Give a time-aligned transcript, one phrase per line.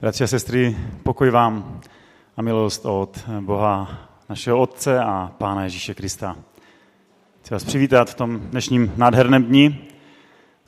[0.00, 1.80] Bratři a sestry, pokoj vám
[2.36, 6.36] a milost od Boha našeho Otce a Pána Ježíše Krista.
[7.40, 9.88] Chci vás přivítat v tom dnešním nádherném dni,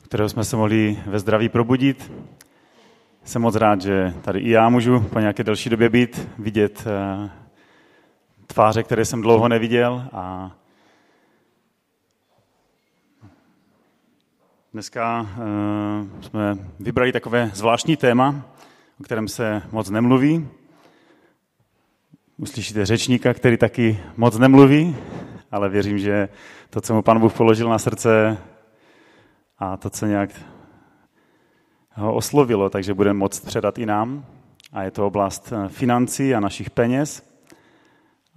[0.03, 2.11] kterého jsme se mohli ve zdraví probudit.
[3.23, 7.29] Jsem moc rád, že tady i já můžu po nějaké delší době být, vidět eh,
[8.47, 10.51] tváře, které jsem dlouho neviděl a
[14.75, 18.45] Dneska uh, jsme vybrali takové zvláštní téma,
[18.99, 20.47] o kterém se moc nemluví.
[22.37, 24.95] Uslyšíte řečníka, který taky moc nemluví,
[25.51, 26.29] ale věřím, že
[26.69, 28.37] to, co mu pan Bůh položil na srdce
[29.59, 30.29] a to, co nějak
[31.91, 34.25] ho oslovilo, takže bude moct předat i nám.
[34.73, 37.35] A je to oblast eh, financí a našich peněz.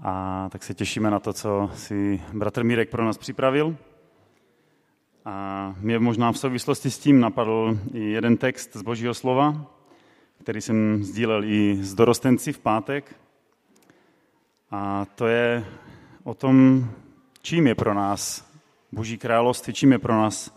[0.02, 3.76] A tak se těšíme na to, co si bratr Mírek pro nás připravil.
[5.24, 9.77] A mě možná v souvislosti s tím napadl i jeden text z Božího slova,
[10.48, 13.16] který jsem sdílel i s dorostenci v pátek.
[14.70, 15.64] A to je
[16.24, 16.86] o tom,
[17.42, 18.50] čím je pro nás
[18.92, 20.56] Boží království, čím je pro nás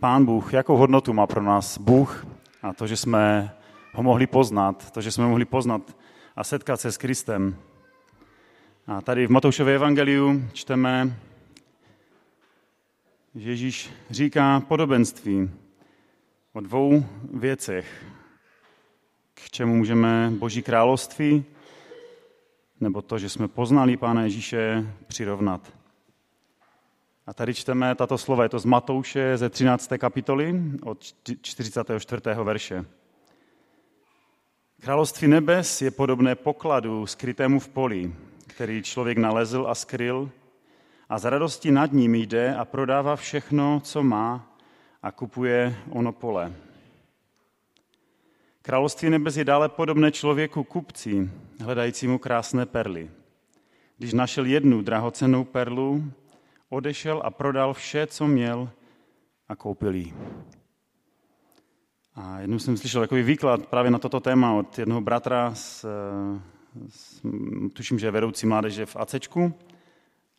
[0.00, 2.26] Pán Bůh, jakou hodnotu má pro nás Bůh
[2.62, 3.54] a to, že jsme
[3.92, 5.96] ho mohli poznat, to, že jsme mohli poznat
[6.36, 7.56] a setkat se s Kristem.
[8.86, 11.16] A tady v Matoušově evangeliu čteme
[13.34, 15.50] Ježíš říká podobenství
[16.52, 18.09] o dvou věcech.
[19.44, 21.44] K čemu můžeme Boží království
[22.80, 25.72] nebo to, že jsme poznali Pána Ježíše, přirovnat.
[27.26, 29.90] A tady čteme tato slova, je to z Matouše ze 13.
[29.98, 31.04] kapitoly od
[31.42, 32.22] 44.
[32.42, 32.84] verše.
[34.80, 38.14] Království nebes je podobné pokladu skrytému v poli,
[38.46, 40.30] který člověk nalezl a skryl
[41.08, 44.56] a z radosti nad ním jde a prodává všechno, co má
[45.02, 46.52] a kupuje ono pole.
[48.62, 51.30] Království nebes je dále podobné člověku kupci,
[51.60, 53.10] hledajícímu krásné perly.
[53.98, 56.12] Když našel jednu drahocennou perlu,
[56.68, 58.70] odešel a prodal vše, co měl
[59.48, 60.14] a koupil ji.
[62.14, 65.86] A jednou jsem slyšel takový výklad právě na toto téma od jednoho bratra, z,
[66.88, 67.22] z,
[67.72, 69.54] tuším, že je vedoucí mládeže v Acečku,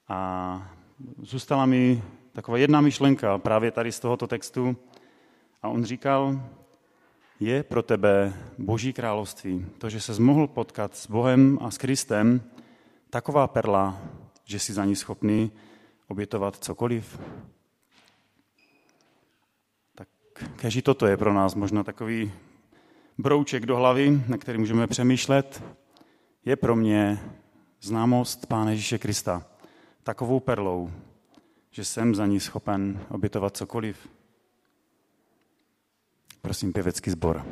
[0.08, 0.72] a
[1.22, 4.78] zůstala mi taková jedna myšlenka právě tady z tohoto textu.
[5.62, 6.42] A on říkal,
[7.42, 12.42] je pro tebe Boží království, to, že se mohl potkat s Bohem a s Kristem,
[13.10, 14.02] taková perla,
[14.46, 15.52] že jsi za ní schopný
[16.08, 17.20] obětovat cokoliv?
[19.96, 20.08] Tak
[20.56, 22.32] keži toto je pro nás možná takový
[23.18, 25.64] brouček do hlavy, na který můžeme přemýšlet,
[26.46, 27.20] je pro mě
[27.82, 29.46] známost Pána Ježíše Krista
[30.04, 30.92] takovou perlou,
[31.72, 34.21] že jsem za ní schopen obětovat cokoliv.
[36.42, 37.46] Prosím, pěvecký sbor.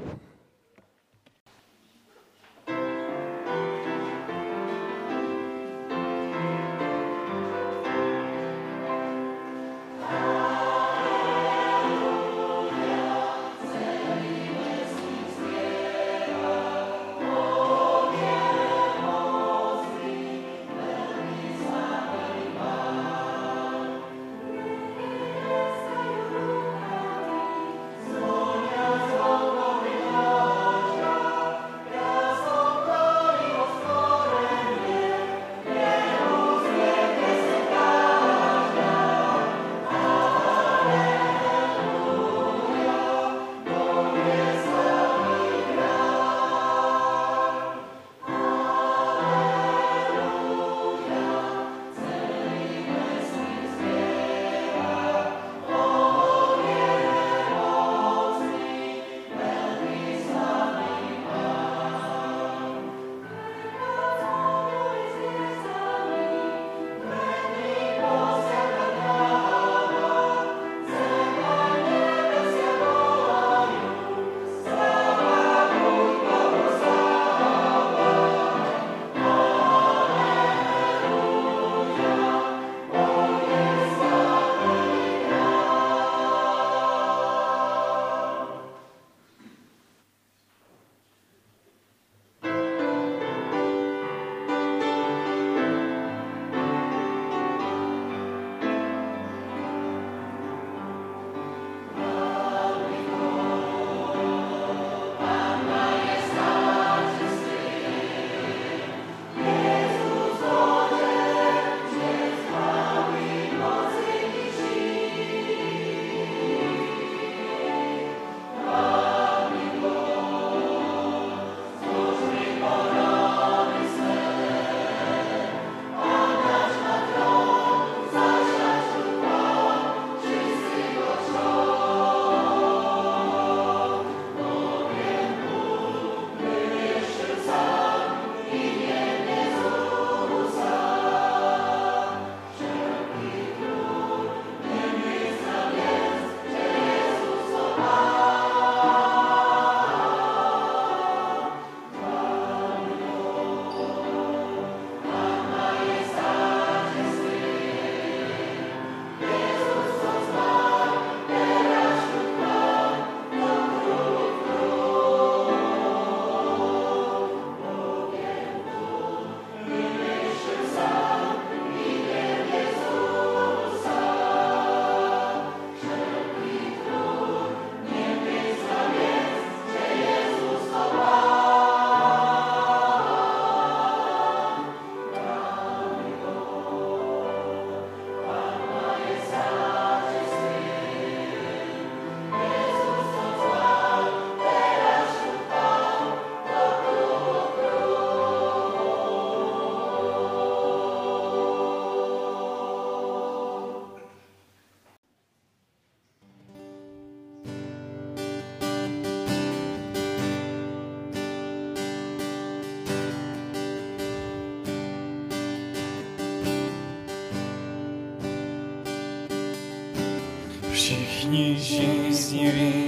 [221.40, 222.79] Všichni žízniví,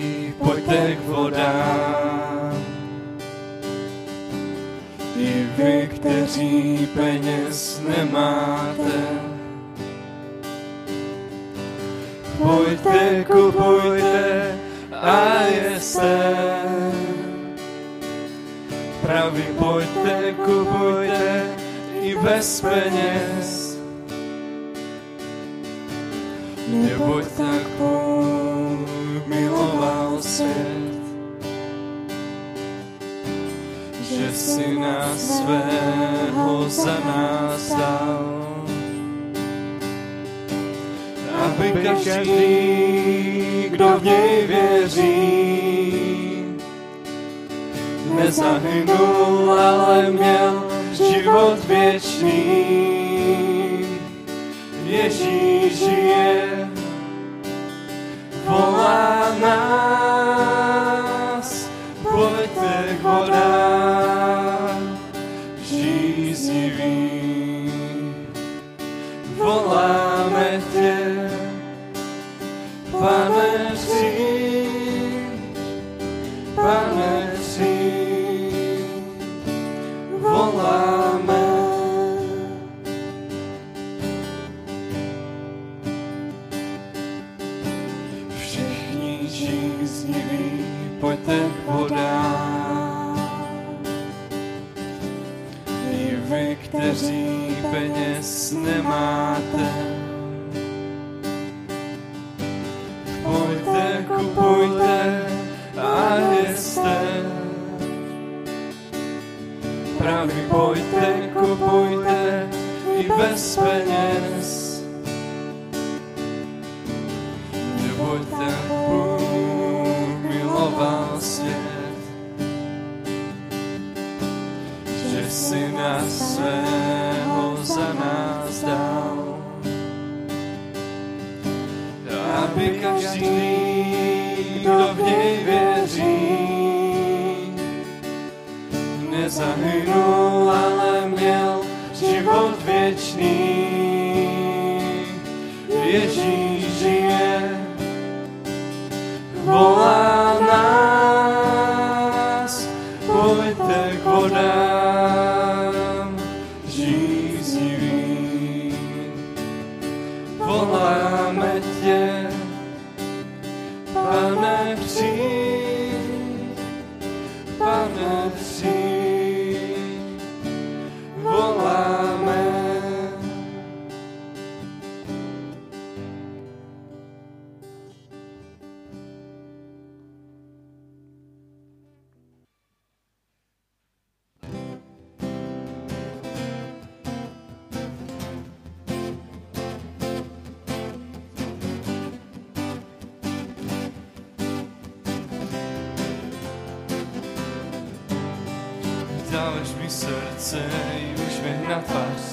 [199.61, 200.57] Dáváš mi srdce
[200.97, 202.25] i uśmiech na twarz.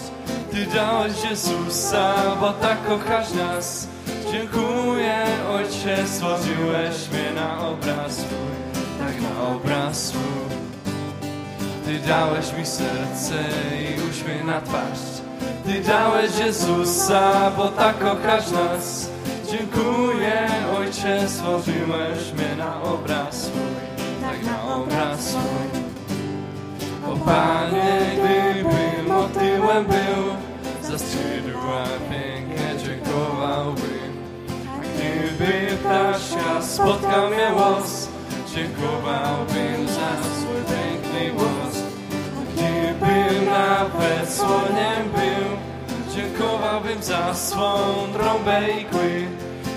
[0.50, 3.88] Ty dałeś Jezusa, bo tak kochasz nas.
[4.32, 8.56] Dziękuję Ojcze, stworzyłeś mnie na obraz swój.
[8.98, 10.48] Tak na obraz swój.
[11.84, 13.44] Ty dałeś mi serce
[13.76, 15.20] i uśmiech na twarz.
[15.64, 19.10] Ty dałeś Jezusa, bo tak kochasz nas.
[19.50, 23.72] Dziękuję Ojcze, stworzyłeś mnie na obraz swój.
[24.22, 25.67] Tak na obraz swój
[27.28, 30.24] Panie, gdyby motylem był,
[30.82, 34.12] za skrzydła pięknie dziękowałbym.
[34.72, 38.08] A gdyby ptaszka spotkał mnie los,
[38.54, 41.82] dziękowałbym za swój piękny głos.
[42.38, 45.48] A gdybym nawet słoniem był,
[46.14, 47.78] dziękowałbym za swą
[48.12, 49.26] trąbę i kły.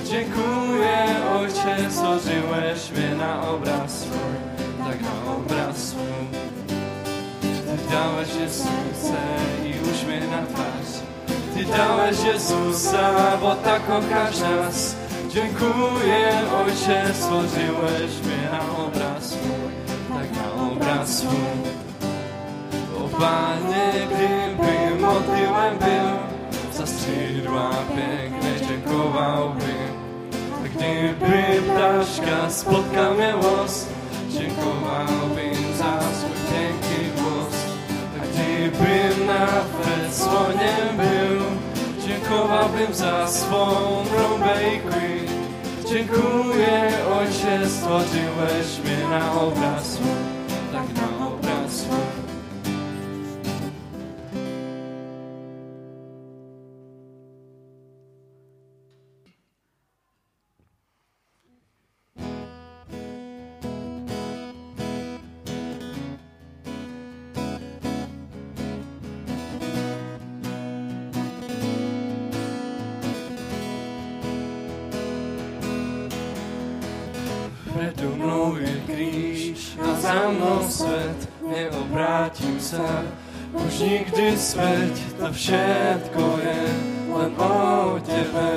[0.05, 1.05] Dziękuję
[1.39, 4.35] Ojcze, stworzyłeś mnie na obraz swój,
[4.77, 6.60] tak na obraz swój.
[7.91, 9.17] Dałeś je serce
[9.65, 10.91] i uśmiech na twarz.
[11.53, 14.95] Ty dałeś Jezusa, bo tak kochasz nas.
[15.29, 19.37] Dziękuję Ojcze, stworzyłeś mnie na obraz
[20.21, 21.61] tak na obraz swój.
[22.97, 26.09] O Panie, gdybym motyłem był,
[26.73, 29.91] za skrzydła piękne dziękowałbym.
[30.63, 33.85] Gdyby ptaszka spotkał mnie los,
[42.31, 43.67] dziękowałbym za swą
[44.11, 45.27] trąbę i kły.
[45.89, 50.20] Dziękuję, Ojcze, stworzyłeś mnie na obraz swój,
[82.71, 83.03] sa.
[83.51, 86.61] Už nikdy svet, to všetko je
[87.11, 88.51] len o tebe.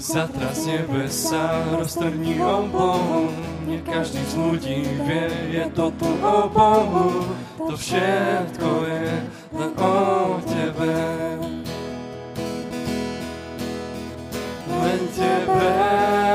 [0.00, 3.28] Zatras nebesa, roztrhni o Bohu,
[3.68, 7.28] nie každý z ľudí vie, je to tu o Bohu.
[7.60, 9.04] To všetko je
[9.52, 9.96] len o
[10.48, 10.96] tebe.
[14.80, 16.29] len tebe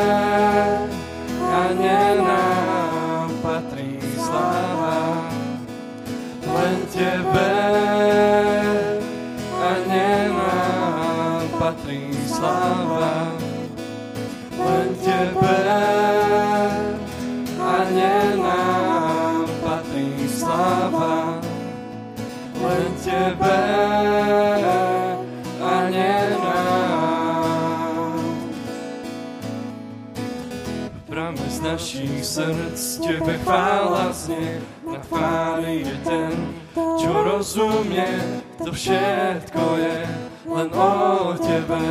[31.95, 34.61] našich srdc Tebe chvála znie
[34.91, 38.19] Na chváli je ten, čo rozumie
[38.63, 39.97] To všetko je
[40.45, 40.91] len o
[41.39, 41.87] Tebe.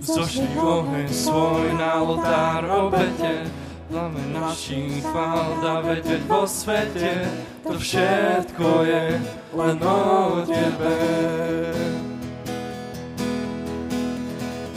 [0.00, 3.48] Zošli oheň svoj na oltár obete
[3.88, 7.24] Plame našich chvál dá vedieť vo svete
[7.64, 9.04] To všetko je
[9.56, 12.05] len o Tebe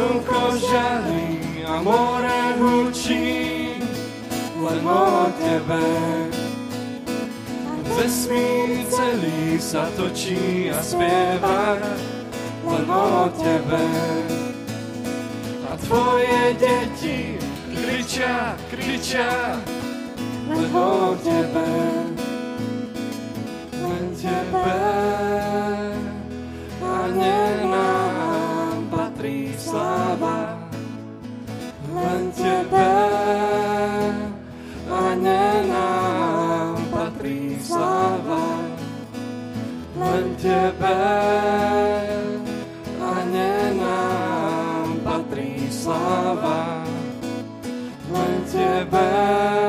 [0.00, 3.76] Slnko žarí a more hučí
[4.56, 4.80] len
[5.36, 5.88] tebe.
[7.84, 11.76] Vesmír celý sa točí a spieva
[12.64, 12.88] len
[13.44, 13.84] tebe.
[15.68, 17.36] A tvoje deti
[17.68, 19.60] kričia, kričia
[20.48, 20.72] len
[21.20, 21.72] tebe,
[23.84, 24.80] len tebe.
[26.80, 27.69] A patrí
[29.70, 30.58] sláva,
[31.94, 32.92] len tebe.
[34.90, 38.46] A nie nám patrí sláva,
[39.94, 40.98] len tebe.
[42.98, 46.82] A nie nám patrí sláva,
[48.10, 49.59] len tebe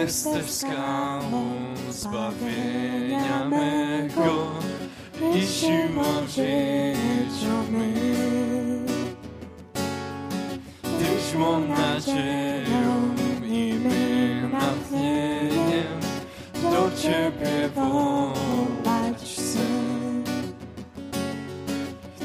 [0.00, 1.50] jesteś skałą
[1.90, 4.46] zbawienia mego
[5.34, 8.86] i siłą w życiu mym.
[10.82, 16.00] Tyś mą nadzieją i mym natchnieniem
[16.62, 19.66] do Ciebie wołać chcę.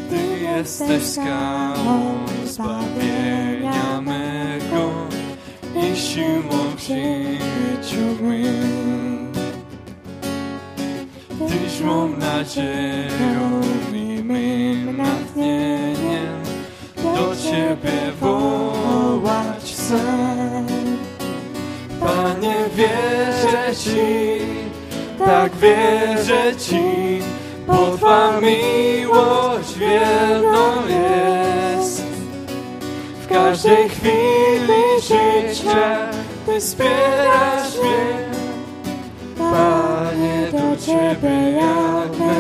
[0.10, 4.92] Ty jesteś skałą zbawienia mego
[5.76, 6.82] i siłą w
[7.98, 9.32] mym.
[11.50, 13.62] Tyś mą nadzieją
[13.94, 16.42] i mym natchnieniem
[16.96, 20.00] do Ciebie wołać chcę.
[22.00, 24.42] Panie, wierzę Ci,
[25.26, 27.20] tak wierzę Ci,
[27.68, 32.04] bo Twa miłość wierną jest.
[33.22, 36.12] W każdej chwili życia
[36.46, 37.61] Ty wspierasz
[39.38, 42.36] Panie, do Ciebie jadę.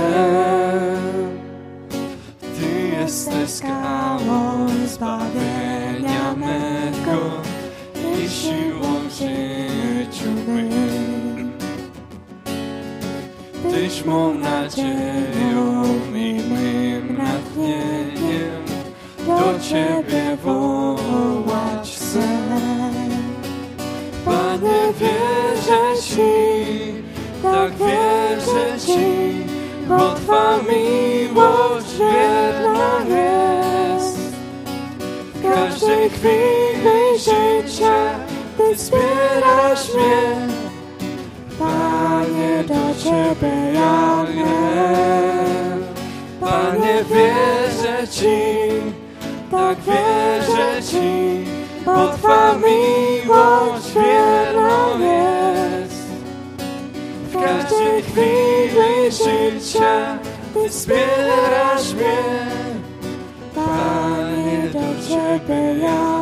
[2.41, 7.41] Ty steskalo zbavenia mego
[7.95, 11.51] i siłą życiu mym.
[13.71, 15.83] Tyś mą nadzieją
[16.15, 18.65] i mym natchnieniem,
[19.27, 21.30] do Ciebie wołać
[24.71, 26.93] Panie, wierzę Ci,
[27.43, 29.45] tak wierzę Ci,
[29.87, 34.17] bo Twa miłość wierna jest.
[35.35, 38.19] W każdej chwili życia
[38.57, 40.47] Ty wspierasz mnie.
[41.59, 45.83] Panie, do Ciebie ja wiem.
[46.39, 48.37] Panie, wierzę Ci,
[49.51, 51.45] tak wierzę Ci,
[51.85, 54.40] bo Twa miłość wierna
[58.11, 60.19] chwili życia
[60.53, 62.17] Ty wspierasz mnie.
[63.55, 66.20] Panie, do Ciebie ja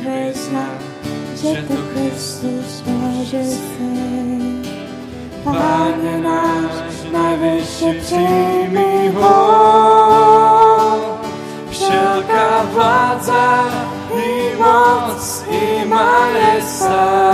[0.00, 0.66] język wyzna,
[1.42, 4.62] że to Chrystus Boży Syn.
[5.44, 11.00] Panie nasz, najwyższy przyjmij hołd.
[11.70, 13.64] Wszelka władza
[14.12, 17.30] i moc i majestat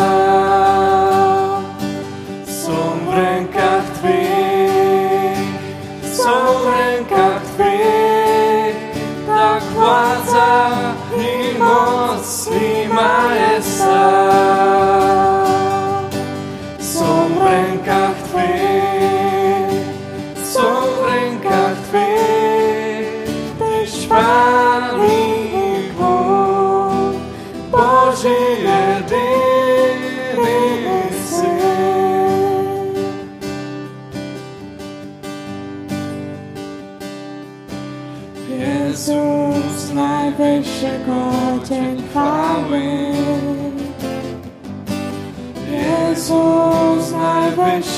[13.07, 13.56] i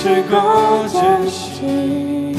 [0.02, 2.34] dzień czci.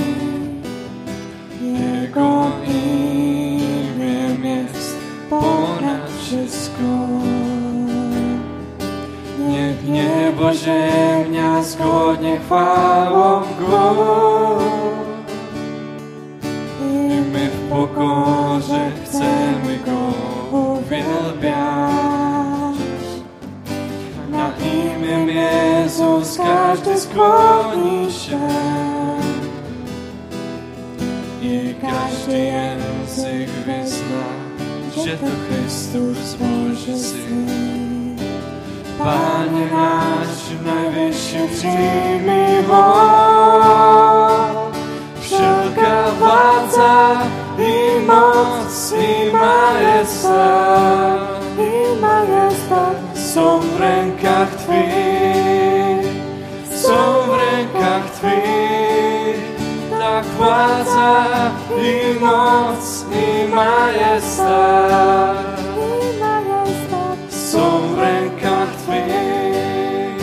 [1.62, 4.98] Jego imię jest
[5.30, 6.84] ponad wszystko.
[9.50, 14.60] Niech niebo, ziemia zgodnie chwałą Go.
[16.82, 18.89] I my w pokorze
[26.44, 28.40] każdy skłoni się.
[31.42, 34.26] I każdy język wyzna,
[35.06, 38.18] że to Chrystus Boży Syn.
[38.98, 42.50] Panie nasz, najwyższy przyjmij.
[45.22, 47.18] Wszelka władza
[47.58, 51.20] i moc i majestat,
[51.58, 52.98] i majestat
[53.34, 53.80] są w
[62.20, 65.38] i moc, i majestat,
[65.78, 65.80] i
[66.20, 70.22] majestat są w rękach Twych,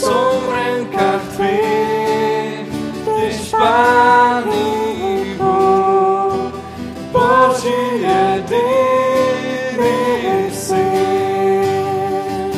[0.00, 2.68] są w rękach Twych,
[3.04, 6.52] Tyś Pan i Bóg,
[7.12, 8.66] Boży jedyny
[10.52, 12.52] Syn.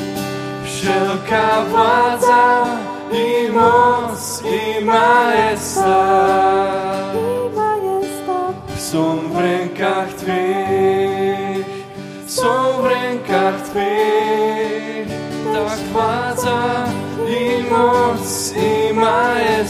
[0.65, 2.67] Wszelka władza
[3.13, 6.40] i moc, i majestat,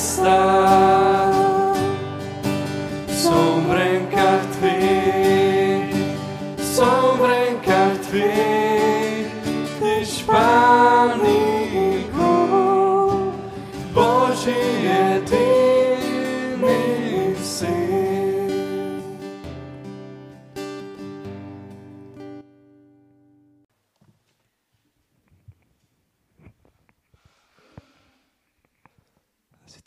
[0.00, 0.99] Stop.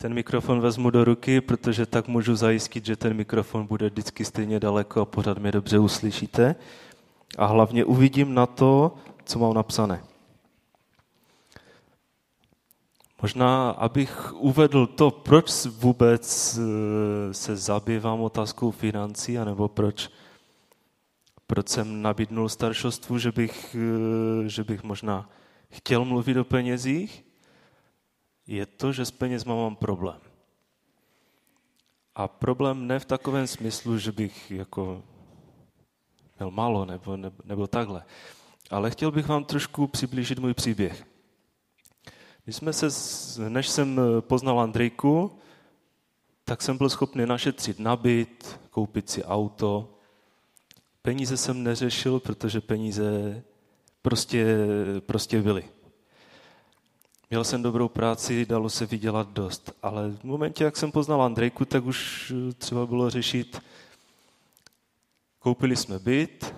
[0.04, 4.60] Ten mikrofon vezmu do ruky, protože tak můžu zajistit, že ten mikrofon bude vždycky stejně
[4.60, 6.54] daleko a pořád mě dobře uslyšíte.
[7.38, 10.04] A hlavně uvidím na to, co mám napsané.
[13.22, 20.10] Možná, abych uvedl to, proč vůbec eh, se zabývám otázkou financí, anebo proč,
[21.46, 25.30] proč jsem nabídnul staršostvu, že bych, eh, že bych možná
[25.70, 27.23] chtěl mluvit o penězích,
[28.46, 30.20] je to, že s penězma mám problém.
[32.14, 35.02] A problém ne v takovém smyslu, že bych jako
[36.38, 38.04] měl málo nebo, nebo, nebo takhle.
[38.70, 41.06] Ale chtěl bych vám trošku přiblížit můj příběh.
[42.46, 42.88] My jsme se,
[43.48, 45.38] než jsem poznal Andrejku,
[46.44, 49.98] tak jsem byl schopný našetřit na byt, koupit si auto.
[51.02, 53.42] Peníze jsem neřešil, protože peníze
[54.02, 54.56] prostě,
[55.00, 55.64] prostě byly.
[57.34, 61.64] Měl jsem dobrou práci, dalo se vydělat dost, ale v momentě, jak jsem poznal Andrejku,
[61.64, 63.62] tak už třeba bylo řešit,
[65.38, 66.54] koupili jsme byt,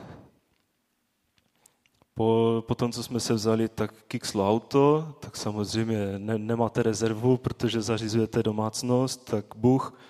[2.15, 7.37] po, po tom, co jsme se vzali, tak kikslo auto, tak samozřejmě ne, nemáte rezervu,
[7.37, 10.01] protože zařizujete domácnost, tak Bůh,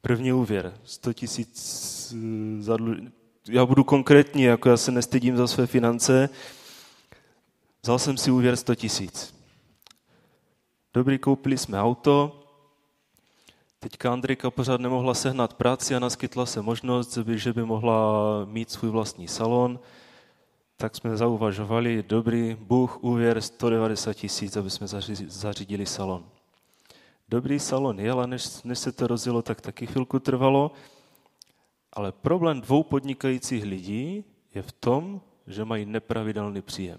[0.00, 2.14] první úvěr, 100 tisíc
[2.60, 2.94] zadlu...
[3.48, 6.28] Já budu konkrétní, jako já se nestydím za své finance,
[7.82, 9.31] vzal jsem si úvěr 100 tisíc.
[10.94, 12.42] Dobrý, koupili jsme auto,
[13.82, 17.94] Teďka Andrika pořád nemohla sehnat práci a naskytla se možnost, že by mohla
[18.44, 19.80] mít svůj vlastní salon,
[20.76, 24.86] tak jsme zauvažovali, dobrý, Bůh, úvěr 190 tisíc, aby jsme
[25.26, 26.24] zařídili salon.
[27.28, 30.70] Dobrý salon je, ale než, než se to rozjelo, tak taky chvilku trvalo.
[31.92, 34.24] Ale problém dvou podnikajících lidí
[34.54, 36.98] je v tom, že mají nepravidelný příjem.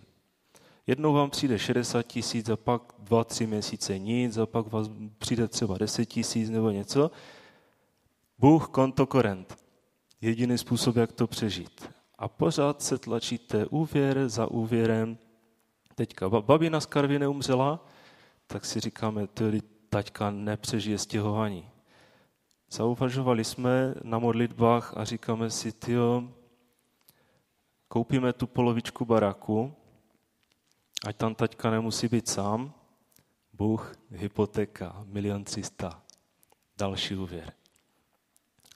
[0.87, 5.47] Jednou vám přijde 60 tisíc a pak dva, tři měsíce nic a pak vás přijde
[5.47, 7.11] třeba 10 tisíc nebo něco.
[8.37, 9.57] Bůh konto korent.
[10.21, 11.89] Jediný způsob, jak to přežít.
[12.17, 15.17] A pořád se tlačíte úvěr za úvěrem.
[15.95, 17.85] Teďka babina z Karvy neumřela,
[18.47, 21.69] tak si říkáme, tedy taťka nepřežije stěhování.
[22.71, 26.23] Zauvažovali jsme na modlitbách a říkáme si, tyjo,
[27.87, 29.73] koupíme tu polovičku baráku,
[31.03, 32.73] ať tam taťka nemusí být sám,
[33.53, 36.01] Bůh, hypotéka, milion třista,
[36.77, 37.53] další úvěr.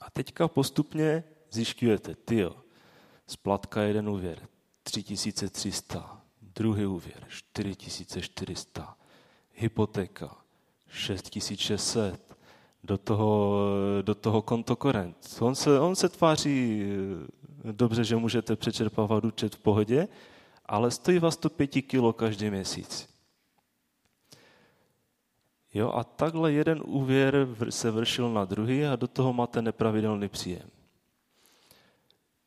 [0.01, 2.55] A teďka postupně zjišťujete, tyjo,
[3.27, 4.47] splatka jeden úvěr,
[4.83, 8.97] 3300, druhý úvěr, 4400,
[9.53, 10.37] hypotéka,
[10.87, 12.37] 6600,
[12.83, 13.61] do toho,
[14.01, 15.17] do toho kontokorent.
[15.39, 20.07] On se, on se tváří eh, dobře, že můžete přečerpávat účet v pohodě,
[20.67, 23.10] ale stojí vás to pěti kilo každý měsíc.
[25.73, 30.69] Jo, a takhle jeden úvěr se vršil na druhý a do toho máte nepravidelný příjem.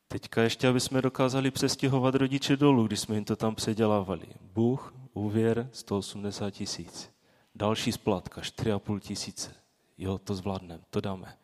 [0.07, 4.25] Teďka ještě, aby jsme dokázali přestěhovat rodiče dolů, když jsme jim to tam předělávali.
[4.53, 7.09] Bůh, úvěr 180 tisíc.
[7.55, 9.53] Další splátka 4,5 tisíce.
[9.97, 11.37] Jo, to zvládneme, to dáme.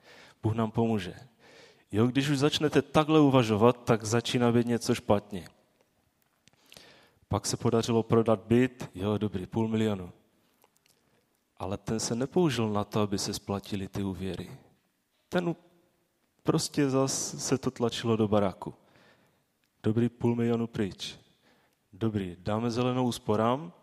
[0.44, 1.16] Bůh nám pomůže.
[1.92, 5.48] Jo, když už začnete takhle uvažovat, tak začíná být něco špatně.
[7.28, 10.12] Pak se podařilo prodat byt, jo, dobrý, půl milionu.
[11.58, 14.58] Ale ten se nepoužil na to, aby se splatili ty úvěry.
[15.30, 15.56] Ten
[16.44, 18.74] prostě zas se to tlačilo do baráku.
[19.84, 21.16] Dobrý půl milionu pryč.
[21.94, 23.74] Dobrý, dáme zelenou úsporám,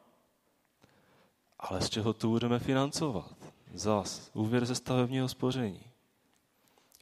[1.59, 3.37] ale z čeho to budeme financovat?
[3.75, 5.81] Zas, úvěr ze stavebního spoření.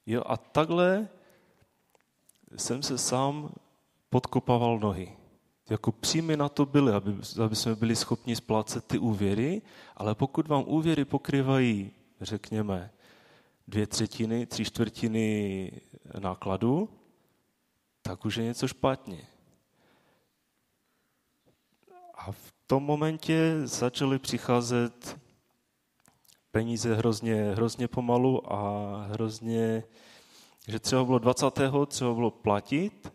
[0.07, 1.09] Jo, a takhle
[2.57, 3.51] jsem se sám
[4.11, 5.17] podkopával nohy
[5.73, 9.63] jako příjmy na to byly, aby, aby jsme byli schopni splácet ty úvěry,
[9.97, 12.91] ale pokud vám úvěry pokrývají, řekněme,
[13.69, 15.71] dvě třetiny, tři čtvrtiny
[16.19, 16.89] nákladu,
[18.03, 19.27] tak už je něco špatně.
[22.15, 25.19] A v tom momentě začaly přicházet
[26.51, 29.85] peníze hrozně, hrozně pomalu a hrozně,
[30.69, 31.47] že třeba bylo 20.
[31.87, 33.13] třeba bylo platit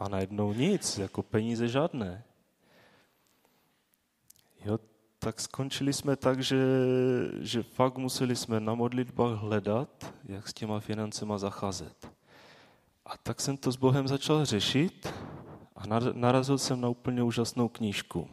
[0.00, 2.24] a najednou nic, jako peníze žádné.
[4.64, 4.78] Jo,
[5.18, 6.64] tak skončili jsme tak, že,
[7.40, 12.12] že fakt museli jsme na modlitbách hledat, jak s těma financema zacházet.
[13.04, 15.14] A tak jsem to s Bohem začal řešit
[15.76, 15.82] a
[16.12, 18.28] narazil jsem na úplně úžasnou knížku.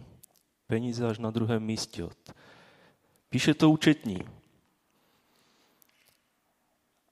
[0.68, 2.10] Peníze až na druhém místě.
[3.30, 4.20] Píše to účetní.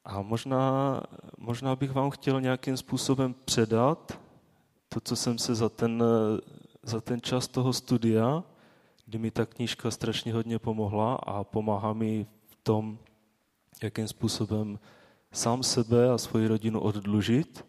[0.05, 1.01] A možná,
[1.37, 4.24] možná bych vám chtěl nějakým způsobem předat
[4.95, 6.03] to, co jsem se za ten,
[6.83, 8.43] za ten čas toho studia,
[9.05, 12.97] kdy mi ta knížka strašně hodně pomohla a pomáhá mi v tom,
[13.83, 14.79] jakým způsobem
[15.31, 17.65] sám sebe a svoji rodinu oddlužit.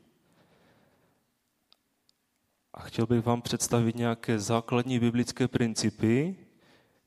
[2.75, 6.37] A chtěl bych vám představit nějaké základní biblické principy,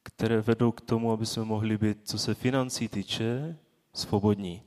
[0.04, 3.58] které vedou k tomu, aby jsme mohli být, co se financí týče,
[3.94, 4.64] svobodní.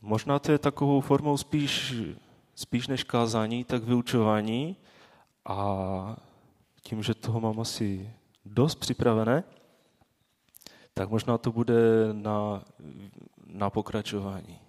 [0.00, 1.94] Možná to je takovou formou spíš,
[2.54, 4.76] spíš než kázání, tak vyučování
[5.44, 6.16] a
[6.82, 8.10] tím, že toho mám asi
[8.44, 9.44] dost připravené,
[10.94, 11.74] tak možná to bude
[12.12, 12.64] na,
[13.46, 14.60] na pokračování.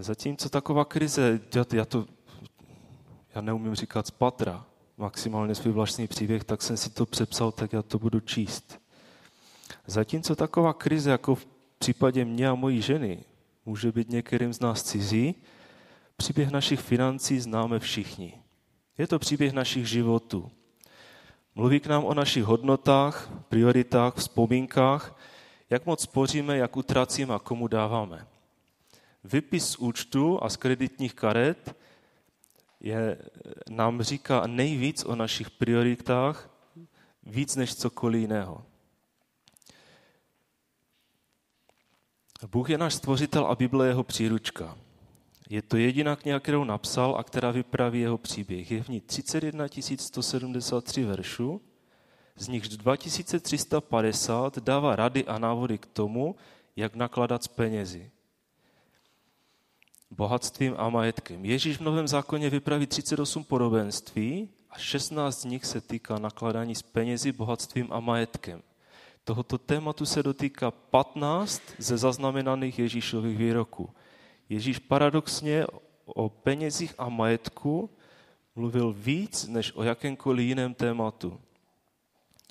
[0.00, 2.06] Zatímco taková krize, já, já to
[3.34, 4.66] já neumím říkat z patra,
[4.96, 8.80] maximálně svůj vlastní příběh, tak jsem si to přepsal, tak já to budu číst.
[9.86, 11.46] Zatímco taková krize, jako v
[11.78, 13.24] případě mě a mojí ženy,
[13.66, 15.34] může být některým z nás cizí,
[16.16, 18.42] příběh našich financí známe všichni.
[18.98, 20.50] Je to příběh našich životů.
[21.54, 25.16] Mluví k nám o našich hodnotách, prioritách, vzpomínkách,
[25.70, 28.26] jak moc spoříme, jak utracíme a komu dáváme.
[29.24, 31.76] Vypis z účtu a z kreditních karet
[32.80, 33.18] je,
[33.70, 36.50] nám říká nejvíc o našich prioritách,
[37.22, 38.64] víc než cokoliv jiného.
[42.46, 44.78] Bůh je náš stvořitel a Bible je jeho příručka.
[45.50, 48.70] Je to jediná kniha, kterou napsal a která vypraví jeho příběh.
[48.70, 51.60] Je v ní 31 173 veršů,
[52.36, 56.36] z nichž 2350 dává rady a návody k tomu,
[56.76, 58.10] jak nakladat s penězi
[60.10, 61.44] bohatstvím a majetkem.
[61.44, 66.82] Ježíš v Novém zákoně vypraví 38 podobenství a 16 z nich se týká nakladání s
[66.82, 68.62] penězi, bohatstvím a majetkem.
[69.24, 73.90] Tohoto tématu se dotýká 15 ze zaznamenaných Ježíšových výroků.
[74.48, 75.66] Ježíš paradoxně
[76.06, 77.90] o penězích a majetku
[78.54, 81.40] mluvil víc než o jakémkoliv jiném tématu.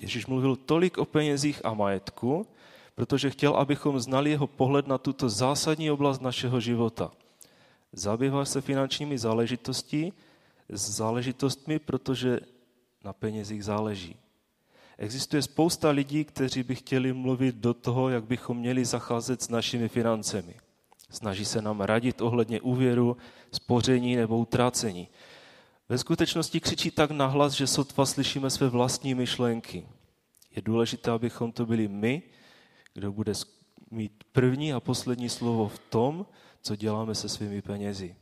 [0.00, 2.46] Ježíš mluvil tolik o penězích a majetku,
[2.94, 7.10] protože chtěl, abychom znali jeho pohled na tuto zásadní oblast našeho života.
[7.92, 10.12] Zabývá se finančními záležitosti,
[10.68, 12.40] záležitostmi, protože
[13.04, 14.16] na penězích záleží.
[15.00, 19.88] Existuje spousta lidí, kteří by chtěli mluvit do toho, jak bychom měli zacházet s našimi
[19.88, 20.54] financemi.
[21.10, 23.16] Snaží se nám radit ohledně úvěru,
[23.52, 25.08] spoření nebo utrácení.
[25.88, 29.86] Ve skutečnosti křičí tak nahlas, že sotva slyšíme své vlastní myšlenky.
[30.56, 32.22] Je důležité, abychom to byli my,
[32.94, 33.32] kdo bude
[33.90, 36.26] mít první a poslední slovo v tom,
[36.62, 38.16] co děláme se svými penězi.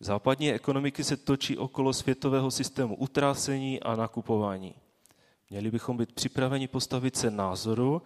[0.00, 4.74] Západní ekonomiky se točí okolo světového systému utrácení a nakupování.
[5.50, 8.02] Měli bychom být připraveni postavit se názoru,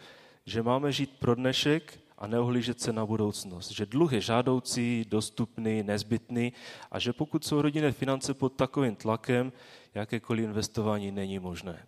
[0.47, 3.71] že máme žít pro dnešek a neohlížet se na budoucnost.
[3.71, 6.53] Že dluh je žádoucí, dostupný, nezbytný
[6.91, 9.53] a že pokud jsou rodinné finance pod takovým tlakem,
[9.95, 11.87] jakékoliv investování není možné.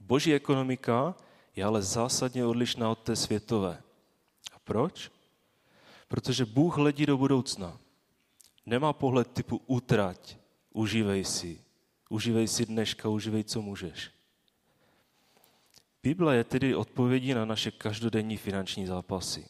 [0.00, 1.14] Boží ekonomika
[1.56, 3.82] je ale zásadně odlišná od té světové.
[4.52, 5.10] A proč?
[6.08, 7.78] Protože Bůh hledí do budoucna.
[8.66, 10.36] Nemá pohled typu utrať,
[10.72, 11.60] užívej si,
[12.10, 14.10] užívej si dneška, užívej, co můžeš.
[16.02, 19.48] Bible je tedy odpovědí na naše každodenní finanční zápasy.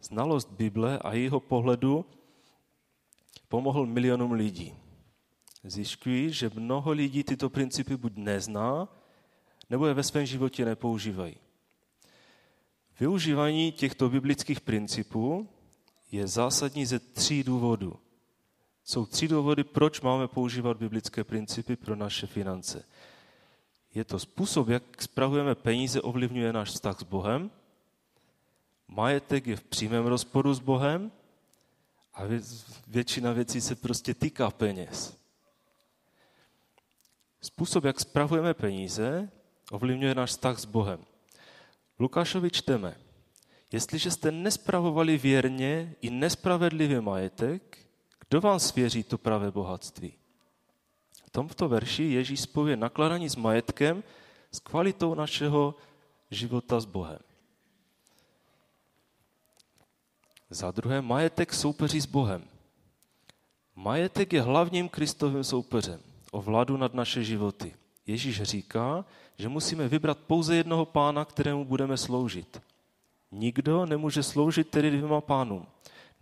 [0.00, 2.04] Znalost Bible a jeho pohledu
[3.48, 4.74] pomohl milionům lidí.
[5.64, 8.88] Zjišťují, že mnoho lidí tyto principy buď nezná,
[9.70, 11.36] nebo je ve svém životě nepoužívají.
[13.00, 15.48] Využívání těchto biblických principů
[16.12, 17.96] je zásadní ze tří důvodů.
[18.84, 22.84] Jsou tři důvody, proč máme používat biblické principy pro naše finance.
[23.94, 27.50] Je to způsob, jak spravujeme peníze, ovlivňuje náš vztah s Bohem.
[28.88, 31.12] Majetek je v přímém rozporu s Bohem
[32.14, 32.22] a
[32.86, 35.16] většina věcí se prostě týká peněz.
[37.40, 39.30] Způsob, jak spravujeme peníze,
[39.70, 41.04] ovlivňuje náš vztah s Bohem.
[41.98, 42.96] Lukášovi čteme,
[43.72, 47.78] jestliže jste nespravovali věrně i nespravedlivě majetek,
[48.28, 50.17] kdo vám svěří to pravé bohatství?
[51.38, 54.02] V tomto verši Ježíš spojuje nakladání s majetkem
[54.50, 55.74] s kvalitou našeho
[56.30, 57.18] života s Bohem.
[60.50, 62.42] Za druhé, majetek soupeří s Bohem.
[63.76, 66.00] Majetek je hlavním Kristovým soupeřem.
[66.30, 67.74] o vládu nad naše životy.
[68.06, 69.04] Ježíš říká,
[69.38, 72.62] že musíme vybrat pouze jednoho pána, kterému budeme sloužit.
[73.30, 75.66] Nikdo nemůže sloužit tedy dvěma pánům,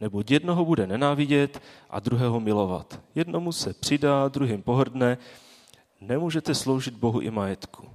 [0.00, 3.00] nebo jednoho bude nenávidět a druhého milovat.
[3.14, 5.18] Jednomu se přidá, druhým pohrdne.
[6.00, 7.88] Nemůžete sloužit Bohu i majetku.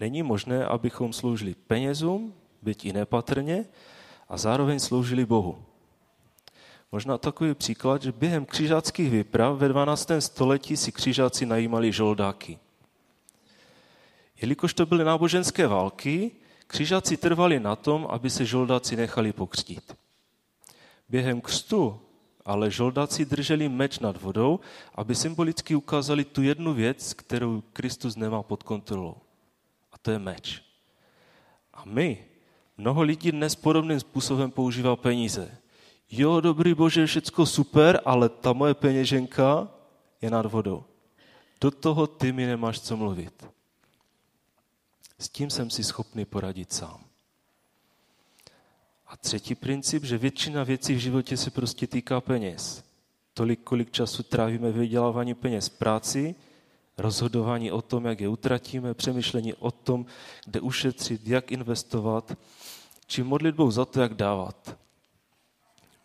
[0.00, 3.64] Není možné, abychom sloužili penězům, byť i nepatrně,
[4.28, 5.64] a zároveň sloužili Bohu.
[6.92, 10.10] Možná takový příklad, že během křižáckých výprav ve 12.
[10.18, 12.58] století si křižáci najímali žoldáky.
[14.40, 16.30] Jelikož to byly náboženské války,
[16.66, 19.96] křižáci trvali na tom, aby se žoldáci nechali pokřtít.
[21.14, 22.00] Během křtu
[22.44, 24.60] ale žoldáci drželi meč nad vodou,
[24.94, 29.16] aby symbolicky ukázali tu jednu věc, kterou Kristus nemá pod kontrolou.
[29.92, 30.62] A to je meč.
[31.74, 32.24] A my,
[32.78, 35.58] mnoho lidí dnes podobným způsobem používá peníze.
[36.10, 39.68] Jo, dobrý bože, všecko super, ale ta moje peněženka
[40.22, 40.84] je nad vodou.
[41.60, 43.46] Do toho ty mi nemáš co mluvit.
[45.18, 47.13] S tím jsem si schopný poradit sám.
[49.14, 52.84] A třetí princip, že většina věcí v životě se prostě týká peněz.
[53.34, 56.34] Tolik, kolik času trávíme vydělávání peněz práci,
[56.98, 60.06] rozhodování o tom, jak je utratíme, přemýšlení o tom,
[60.44, 62.38] kde ušetřit, jak investovat,
[63.06, 64.76] či modlitbou za to, jak dávat.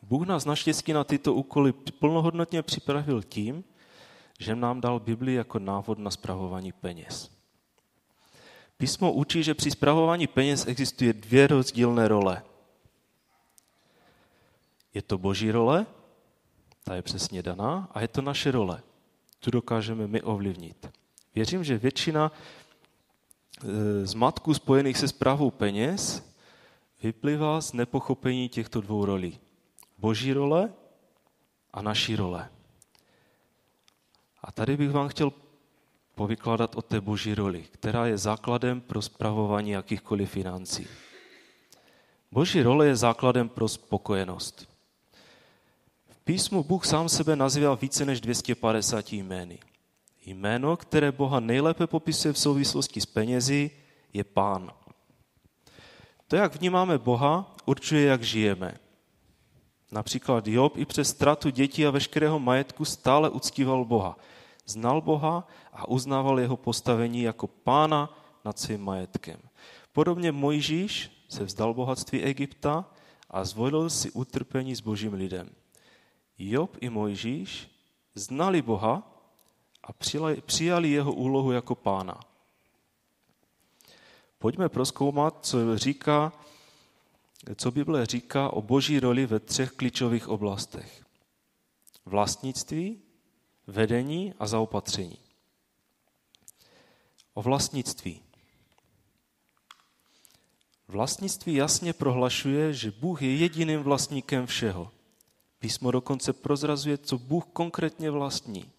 [0.01, 3.63] Bůh nás naštěstí na tyto úkoly plnohodnotně připravil tím,
[4.39, 7.31] že nám dal Bibli jako návod na zpravování peněz.
[8.77, 12.43] Písmo učí, že při zpravování peněz existuje dvě rozdílné role.
[14.93, 15.85] Je to boží role,
[16.83, 18.81] ta je přesně daná, a je to naše role.
[19.39, 20.89] Tu dokážeme my ovlivnit.
[21.35, 26.29] Věřím, že většina e, z matků spojených se zprávou peněz
[27.03, 29.39] vyplývá z nepochopení těchto dvou rolí.
[29.97, 30.73] Boží role
[31.73, 32.49] a naší role.
[34.41, 35.31] A tady bych vám chtěl
[36.15, 40.87] povykládat o té boží roli, která je základem pro spravování jakýchkoliv financí.
[42.31, 44.68] Boží role je základem pro spokojenost.
[46.29, 49.59] Písmu Bůh sám sebe nazýval více než 250 jmény.
[50.25, 53.71] Jméno, které Boha nejlépe popisuje v souvislosti s penězi,
[54.13, 54.71] je Pán.
[56.27, 58.73] To, jak vnímáme Boha, určuje, jak žijeme.
[59.91, 64.17] Například Job i přes ztratu dětí a veškerého majetku stále uctíval Boha.
[64.65, 69.39] Znal Boha a uznával jeho postavení jako pána nad svým majetkem.
[69.93, 72.85] Podobně Mojžíš se vzdal bohatství Egypta
[73.29, 75.49] a zvolil si utrpení s božím lidem.
[76.39, 77.69] Job i Mojžíš
[78.15, 79.03] znali Boha
[79.83, 79.93] a
[80.41, 82.19] přijali jeho úlohu jako pána.
[84.39, 86.33] Pojďme proskoumat, co říká
[87.55, 91.05] co Bible říká o boží roli ve třech klíčových oblastech.
[92.05, 93.01] Vlastnictví,
[93.67, 95.17] vedení a zaopatření.
[97.33, 98.21] O vlastnictví.
[100.87, 104.91] Vlastnictví jasně prohlašuje, že Bůh je jediným vlastníkem všeho.
[105.59, 108.71] Písmo dokonce prozrazuje, co Bůh konkrétně vlastní.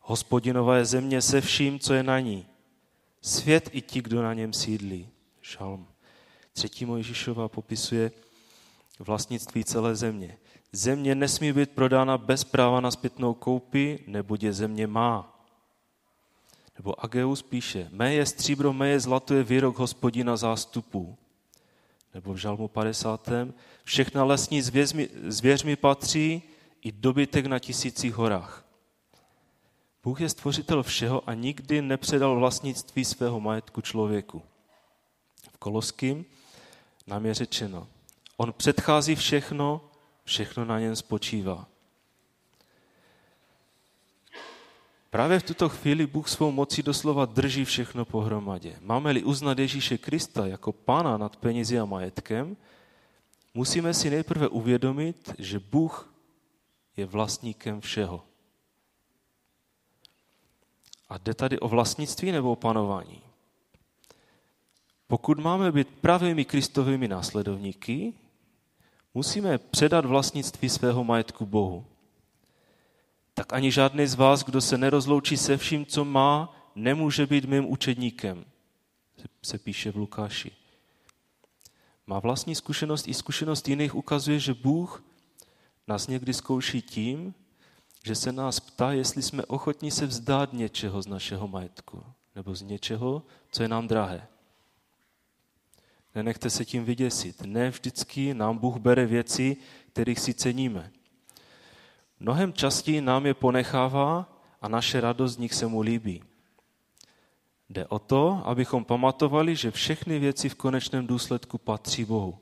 [0.00, 2.46] Hospodinova je země se vším, co je na ní.
[3.22, 5.08] Svět i ti, kdo na něm sídlí.
[5.42, 5.86] Šalm.
[6.52, 8.10] Třetí Mojžišova popisuje
[8.98, 10.38] vlastnictví celé země.
[10.72, 15.46] Země nesmí být prodána bez práva na zpětnou koupi, neboť je země má.
[16.78, 21.18] Nebo Ageus píše, mé je stříbro, mé je zlato je výrok hospodina zástupů.
[22.14, 23.28] Nebo v žalmu 50.
[23.84, 24.62] Všechna lesní
[25.28, 26.42] zvěř mi patří
[26.82, 28.64] i dobytek na tisících horách.
[30.02, 34.42] Bůh je stvořitel všeho a nikdy nepředal vlastnictví svého majetku člověku.
[35.52, 36.24] V Koloským
[37.06, 37.88] nám je řečeno,
[38.36, 39.80] on předchází všechno,
[40.24, 41.66] všechno na něm spočívá.
[45.10, 48.76] Právě v tuto chvíli Bůh svou mocí doslova drží všechno pohromadě.
[48.80, 52.56] Máme-li uznat Ježíše Krista jako pána nad penězi a majetkem,
[53.54, 56.14] musíme si nejprve uvědomit, že Bůh
[56.96, 58.24] je vlastníkem všeho.
[61.08, 63.22] A jde tady o vlastnictví nebo o panování?
[65.06, 68.12] Pokud máme být pravými Kristovými následovníky,
[69.14, 71.86] musíme předat vlastnictví svého majetku Bohu.
[73.40, 77.72] Tak ani žádný z vás, kdo se nerozloučí se vším, co má, nemůže být mým
[77.72, 78.44] učedníkem,
[79.42, 80.52] se píše v Lukáši.
[82.06, 85.04] Má vlastní zkušenost i zkušenost jiných ukazuje, že Bůh
[85.88, 87.34] nás někdy zkouší tím,
[88.04, 92.62] že se nás ptá, jestli jsme ochotní se vzdát něčeho z našeho majetku, nebo z
[92.62, 93.22] něčeho,
[93.52, 94.26] co je nám drahé.
[96.14, 97.42] Nenechte se tím vyděsit.
[97.42, 99.56] Ne vždycky nám Bůh bere věci,
[99.92, 100.92] kterých si ceníme.
[102.20, 104.28] Mnohem častěji nám je ponechává
[104.62, 106.22] a naše radost z nich se mu líbí.
[107.68, 112.38] Jde o to, abychom pamatovali, že všechny věci v konečném důsledku patří Bohu.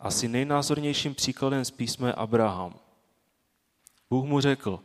[0.00, 2.74] Asi nejnázornějším příkladem z písma je Abraham.
[4.10, 4.80] Bůh mu řekl,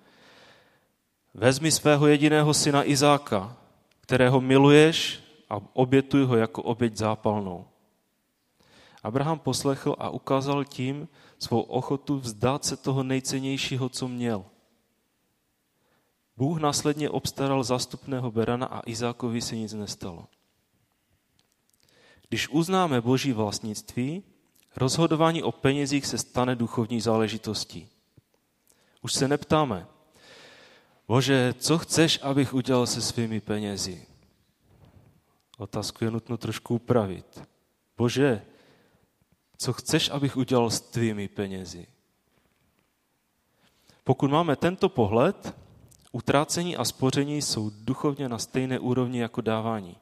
[1.33, 3.57] vezmi svého jediného syna Izáka,
[4.01, 7.65] kterého miluješ a obětuj ho jako oběť zápalnou.
[9.03, 11.07] Abraham poslechl a ukázal tím
[11.43, 14.45] svou ochotu vzdát se toho nejcennějšího, co měl.
[16.37, 20.27] Bůh následně obstaral zastupného berana a Izákovi se nic nestalo.
[22.29, 24.23] Když uznáme boží vlastnictví,
[24.75, 27.89] rozhodování o penězích se stane duchovní záležitostí.
[29.01, 29.87] Už se neptáme,
[31.07, 34.05] Bože, co chceš, abych udělal se svými penězi?
[35.57, 37.41] Otázku je nutno trošku upravit.
[37.97, 38.41] Bože,
[39.63, 41.87] co chceš, abych udělal s tvými penězi?
[44.03, 45.55] Pokud máme tento pohled,
[46.11, 49.97] utrácení a spoření jsou duchovně na stejné úrovni jako dávání.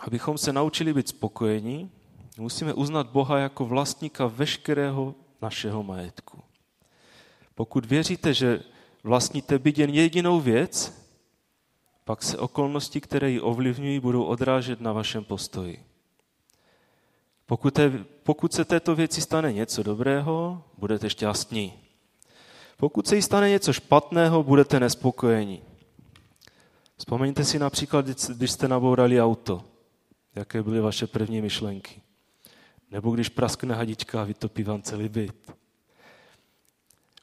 [0.00, 1.90] Abychom se naučili být spokojení,
[2.38, 6.42] musíme uznat Boha jako vlastníka veškerého našeho majetku.
[7.54, 8.62] Pokud věříte, že
[9.02, 10.99] vlastníte byt jen jedinou věc,
[12.10, 15.84] pak se okolnosti, které ji ovlivňují, budou odrážet na vašem postoji.
[17.46, 21.72] Pokud, te, pokud se této věci stane něco dobrého, budete šťastní.
[22.76, 25.62] Pokud se jí stane něco špatného, budete nespokojení.
[26.96, 29.64] Vzpomeňte si například, když jste nabourali auto.
[30.34, 32.02] Jaké byly vaše první myšlenky?
[32.90, 35.52] Nebo když praskne hadička a vytopí vám celý byt.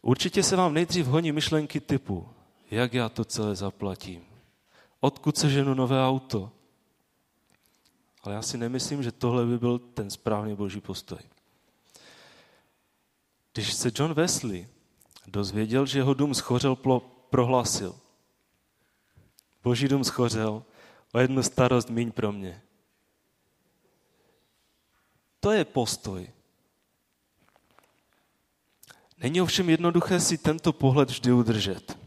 [0.02, 2.28] Určitě se vám nejdřív honí myšlenky typu,
[2.72, 4.28] jak já to celé zaplatím,
[5.00, 6.52] odkud se ženu nové auto.
[8.24, 11.20] Ale já si nemyslím, že tohle by byl ten správný boží postoj.
[13.54, 14.68] Když se John Wesley
[15.28, 16.78] dozvěděl, že jeho dům schořel,
[17.30, 17.95] prohlásil.
[19.64, 20.64] Boží dům schořel,
[21.14, 22.62] o jednu starost míň pro mě.
[25.39, 26.30] To je postoj.
[29.18, 32.07] Není ovšem jednoduché si tento pohled vždy udržet.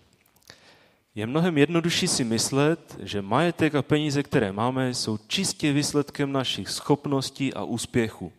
[1.21, 6.69] Je mnohem jednodušší si myslet, že majetek a peníze, které máme, jsou čistě výsledkem našich
[6.69, 8.33] schopností a úspěchů.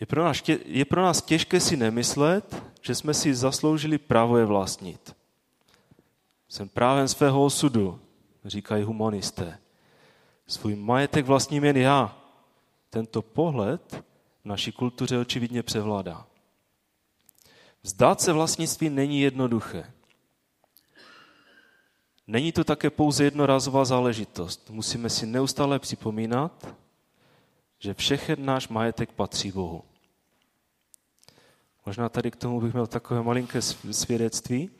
[0.00, 4.44] Je pro, nás, je pro nás těžké si nemyslet, že jsme si zasloužili právo je
[4.44, 5.16] vlastnit.
[6.48, 8.00] Jsem právem svého osudu,
[8.44, 9.58] říkají humanisté.
[10.46, 12.16] Svůj majetek vlastním jen já.
[12.90, 14.04] Tento pohled
[14.42, 16.26] v naší kultuře očividně převládá.
[17.82, 19.92] Vzdát se vlastnictví není jednoduché.
[22.30, 24.70] Není to také pouze jednorázová záležitost.
[24.70, 26.74] Musíme si neustále připomínat,
[27.78, 29.82] že všechen náš majetek patří Bohu.
[31.86, 34.70] Možná tady k tomu bych měl takové malinké svědectví.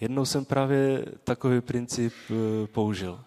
[0.00, 3.24] Jednou jsem právě takový princip e, použil.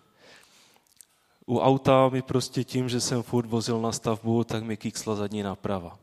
[1.46, 5.44] U auta mi prostě tím, že jsem furt vozil na stavbu, tak mi kiksla zadní
[5.44, 6.00] náprava.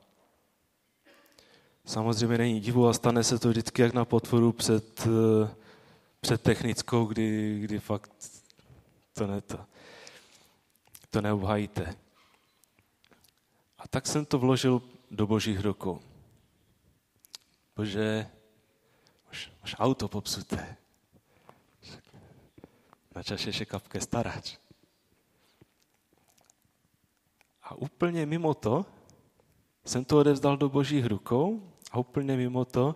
[1.87, 5.49] Samozřejmě není divu a stane se to vždycky jak na potvoru před, e,
[6.21, 8.13] před technickou, kdy, kdy fakt
[9.13, 9.59] to, ne, to,
[11.11, 11.97] to neobhajíte.
[13.79, 16.01] A tak jsem to vložil do božích rukou.
[17.77, 18.27] Bože,
[19.27, 20.77] máš, máš auto popsuté.
[23.15, 24.59] Na čaše še kapke starač.
[27.63, 28.87] A úplně mimo to
[29.85, 32.95] jsem to odevzdal do božích rukou a úplně mimo to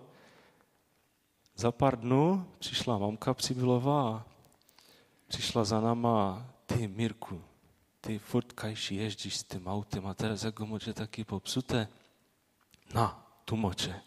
[1.55, 4.25] za pár dnů přišla mamka Přibylová
[5.27, 7.43] přišla za náma, ty Mirku,
[8.01, 11.87] ty furt kajši ježdíš s tím autem a teraz jako moče taky popsuté.
[12.93, 14.01] Na, tu moče.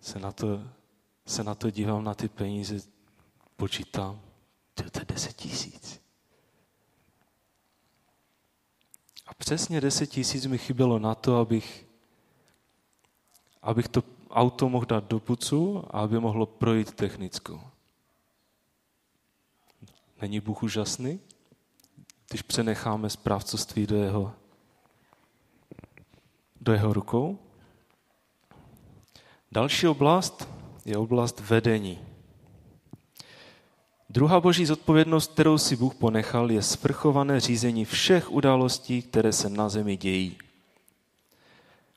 [0.00, 0.62] Se na to,
[1.26, 2.76] se na to dívám na ty peníze,
[3.56, 4.20] počítám,
[4.74, 6.00] to je 10 tisíc.
[9.26, 11.85] A přesně 10 tisíc mi chybělo na to, abych,
[13.66, 17.60] abych to auto mohl dát do pucu a aby mohlo projít technickou.
[20.22, 21.20] Není Bůh úžasný,
[22.28, 24.32] když přenecháme správcovství do jeho
[26.60, 27.38] do jeho rukou.
[29.52, 30.48] Další oblast
[30.84, 31.98] je oblast vedení.
[34.10, 39.68] Druhá boží zodpovědnost, kterou si Bůh ponechal, je svrchované řízení všech událostí, které se na
[39.68, 40.38] zemi dějí.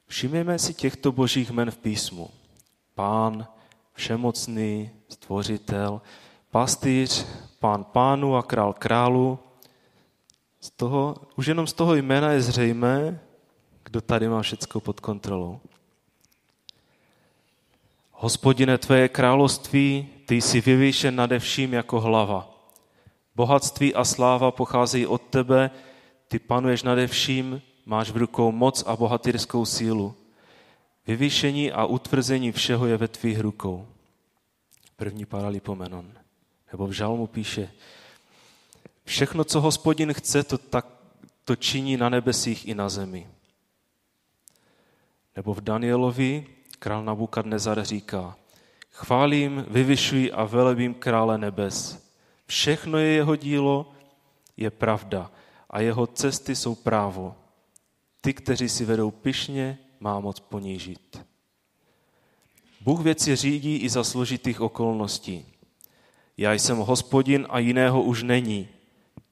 [0.09, 2.29] Všimněme si těchto božích men v písmu.
[2.95, 3.47] Pán,
[3.93, 6.01] všemocný, stvořitel,
[6.51, 7.25] pastýř,
[7.59, 9.39] pán pánu a král králu.
[10.61, 13.19] Z toho, už jenom z toho jména je zřejmé,
[13.83, 15.59] kdo tady má všecko pod kontrolou.
[18.11, 22.49] Hospodine, tvé království, ty jsi vyvýšen nade vším jako hlava.
[23.35, 25.71] Bohatství a sláva pocházejí od tebe,
[26.27, 30.15] ty panuješ nade vším, máš v rukou moc a bohatýrskou sílu.
[31.07, 33.87] Vyvýšení a utvrzení všeho je ve tvých rukou.
[34.95, 36.11] První paralipomenon.
[36.71, 37.71] Nebo v žalmu píše,
[39.05, 40.85] všechno, co hospodin chce, to, tak,
[41.45, 43.27] to činí na nebesích i na zemi.
[45.35, 46.45] Nebo v Danielovi
[46.79, 48.35] král Nabukadnezar říká,
[48.91, 52.09] chválím, vyvyšuji a velebím krále nebes.
[52.45, 53.91] Všechno je jeho dílo,
[54.57, 55.31] je pravda
[55.69, 57.35] a jeho cesty jsou právo.
[58.21, 61.25] Ty, kteří si vedou pyšně, má moc ponížit.
[62.81, 65.45] Bůh věci řídí i za složitých okolností.
[66.37, 68.67] Já jsem hospodin a jiného už není.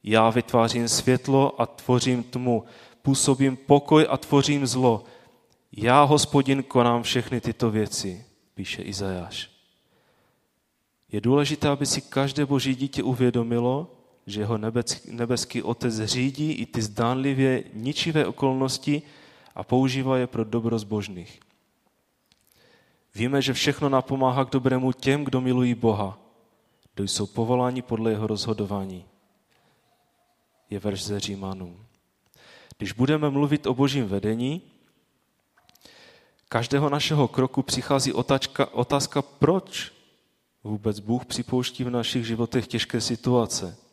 [0.03, 2.63] Já vytvářím světlo a tvořím tmu,
[3.01, 5.03] působím pokoj a tvořím zlo.
[5.71, 9.51] Já, hospodin, konám všechny tyto věci, píše Izajáš.
[11.11, 13.96] Je důležité, aby si každé boží dítě uvědomilo,
[14.27, 14.57] že jeho
[15.11, 19.01] nebeský otec řídí i ty zdánlivě ničivé okolnosti
[19.55, 21.39] a používá je pro dobro zbožných.
[23.15, 26.19] Víme, že všechno napomáhá k dobrému těm, kdo milují Boha,
[26.93, 29.05] kdo jsou povoláni podle jeho rozhodování.
[30.69, 31.85] Je verš ze Římanům.
[32.77, 34.61] Když budeme mluvit o božím vedení,
[36.49, 39.91] každého našeho kroku přichází otázka, otázka proč
[40.63, 43.86] vůbec Bůh připouští v našich životech těžké situace.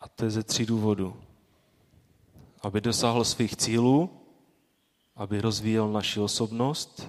[0.00, 1.16] A to je ze tří důvodů.
[2.62, 4.10] Aby dosáhl svých cílů,
[5.16, 7.08] aby rozvíjel naši osobnost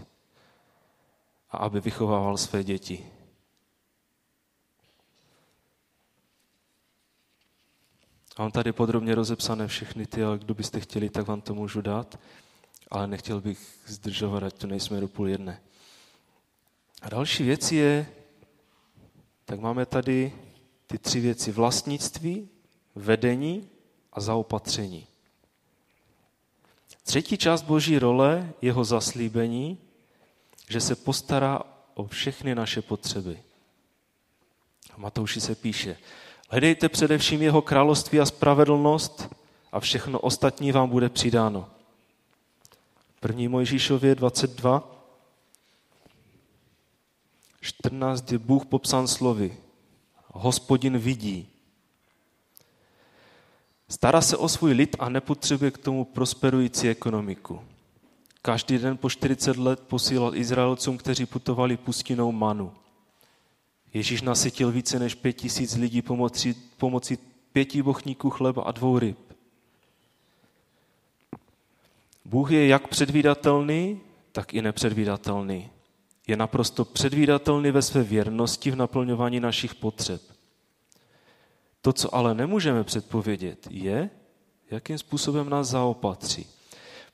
[1.49, 3.11] a aby vychovával své děti.
[8.37, 11.81] A mám tady podrobně rozepsané všechny ty, ale kdo byste chtěli, tak vám to můžu
[11.81, 12.19] dát.
[12.91, 15.61] Ale nechtěl bych zdržovat, ať to nejsme do půl jedné.
[17.01, 18.13] A další věc je,
[19.45, 20.33] tak máme tady
[20.87, 21.51] ty tři věci.
[21.51, 22.49] Vlastnictví,
[22.95, 23.69] vedení
[24.13, 25.07] a zaopatření.
[27.03, 29.77] Třetí část boží role, jeho zaslíbení,
[30.69, 31.61] že se postará
[31.93, 33.39] o všechny naše potřeby.
[34.93, 35.97] A Matouši se píše,
[36.49, 39.35] hledejte především jeho království a spravedlnost
[39.71, 41.69] a všechno ostatní vám bude přidáno.
[43.19, 45.03] První Mojžíšově 22,
[47.61, 49.57] 14 je Bůh popsán slovy.
[50.27, 51.47] Hospodin vidí.
[53.91, 57.61] Stará se o svůj lid a nepotřebuje k tomu prosperující ekonomiku.
[58.41, 62.73] Každý den po 40 let posílal Izraelcům, kteří putovali pustinou manu.
[63.93, 67.17] Ježíš nasytil více než pět tisíc lidí pomocí, pomocí
[67.53, 69.17] pěti bochníků chleba a dvou ryb.
[72.25, 73.99] Bůh je jak předvídatelný,
[74.31, 75.69] tak i nepředvídatelný.
[76.27, 80.21] Je naprosto předvídatelný ve své věrnosti v naplňování našich potřeb.
[81.81, 84.09] To, co ale nemůžeme předpovědět, je,
[84.71, 86.47] jakým způsobem nás zaopatří.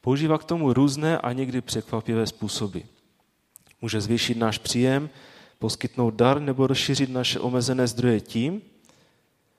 [0.01, 2.80] Používá k tomu různé a někdy překvapivé způsoby.
[3.82, 5.09] Může zvýšit náš příjem,
[5.59, 8.61] poskytnout dar nebo rozšířit naše omezené zdroje tím,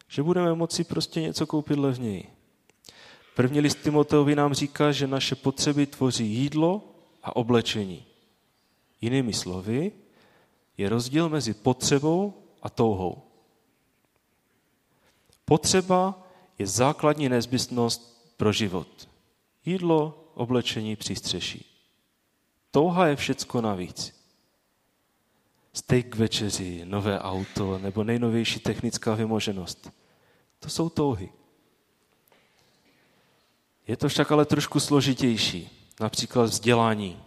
[0.09, 2.29] že budeme moci prostě něco koupit levněji.
[3.37, 8.05] První list Timoteovi nám říká, že naše potřeby tvoří jídlo a oblečení.
[9.01, 9.93] Jinými slovy,
[10.79, 13.28] je rozdíl mezi potřebou a touhou.
[15.49, 16.23] Potřeba
[16.59, 19.09] je základní nezbytnost pro život.
[19.65, 21.65] Jídlo, oblečení, přístřeší.
[22.71, 24.15] Touha je všecko navíc.
[25.73, 29.91] Steak večeři, nové auto nebo nejnovější technická vymoženost.
[30.59, 31.33] To jsou touhy.
[33.87, 35.89] Je to však ale trošku složitější.
[36.01, 37.23] Například vzdělání,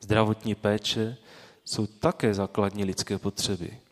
[0.00, 1.16] zdravotní péče
[1.64, 3.83] jsou také základní lidské potřeby.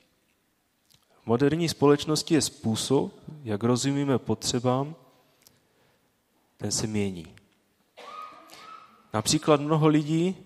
[1.27, 3.13] Moderní společnosti je způsob,
[3.45, 4.95] jak rozumíme potřebám,
[6.57, 7.27] ten se mění.
[9.15, 10.37] Například mnoho lidí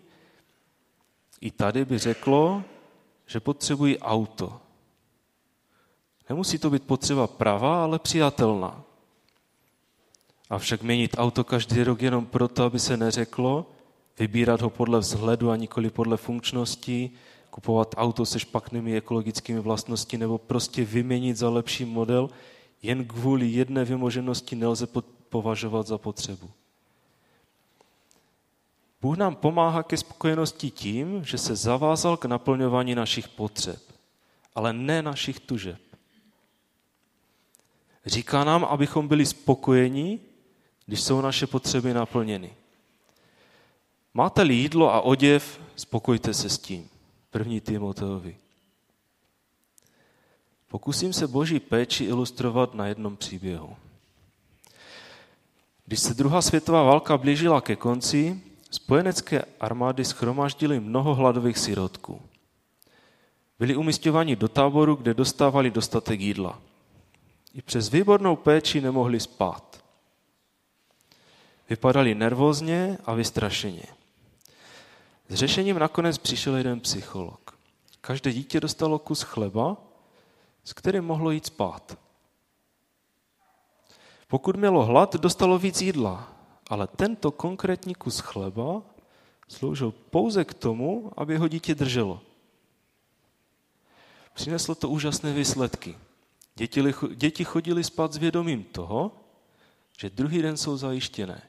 [1.41, 2.62] i tady by řeklo,
[3.27, 4.61] že potřebují auto.
[6.29, 8.83] Nemusí to být potřeba pravá, ale přijatelná.
[10.51, 13.66] Avšak měnit auto každý rok jenom proto, aby se neřeklo,
[14.18, 17.11] vybírat ho podle vzhledu a nikoli podle funkčnosti,
[17.57, 22.31] kupovat auto se špatnými ekologickými vlastnosti nebo prostě vyměnit za lepší model,
[22.83, 24.87] jen kvůli jedné vymoženosti nelze
[25.29, 26.51] považovat za potřebu.
[29.03, 33.83] Bůh nám pomáhá ke spokojenosti tím, že se zavázal k naplňování našich potřeb,
[34.55, 35.81] ale ne našich tužeb.
[38.07, 40.21] Říká nám, abychom byli spokojeni
[40.87, 42.55] když jsou naše potřeby naplněny.
[44.15, 46.89] Máte-li jídlo a oděv, spokojte se s tím.
[47.31, 48.37] První Timoteovi.
[50.68, 53.77] Pokusím se boží péči ilustrovat na jednom příběhu.
[55.87, 62.22] Když se druhá světová válka blížila ke konci, spojenecké armády schromaždily mnoho hladových sirotků.
[63.59, 66.61] Byli umistováni do táboru, kde dostávali dostatek jídla.
[67.55, 69.85] I přes výbornou péči nemohli spát.
[71.70, 73.83] Vypadali nervózně a vystrašeně.
[75.29, 77.59] S řešením nakonec přišel jeden psycholog.
[78.01, 79.77] Každé dítě dostalo kus chleba,
[80.64, 81.99] s kterým mohlo jít spát.
[84.29, 86.33] Pokud mělo hlad, dostalo víc jídla,
[86.70, 88.83] ale tento konkrétní kus chleba
[89.49, 92.20] sloužil pouze k tomu, aby ho dítě drželo.
[94.35, 95.99] Přineslo to úžasné výsledky.
[97.14, 99.12] Děti, chodili spát s vědomím toho,
[99.99, 101.43] že druhý den jsou zajištěné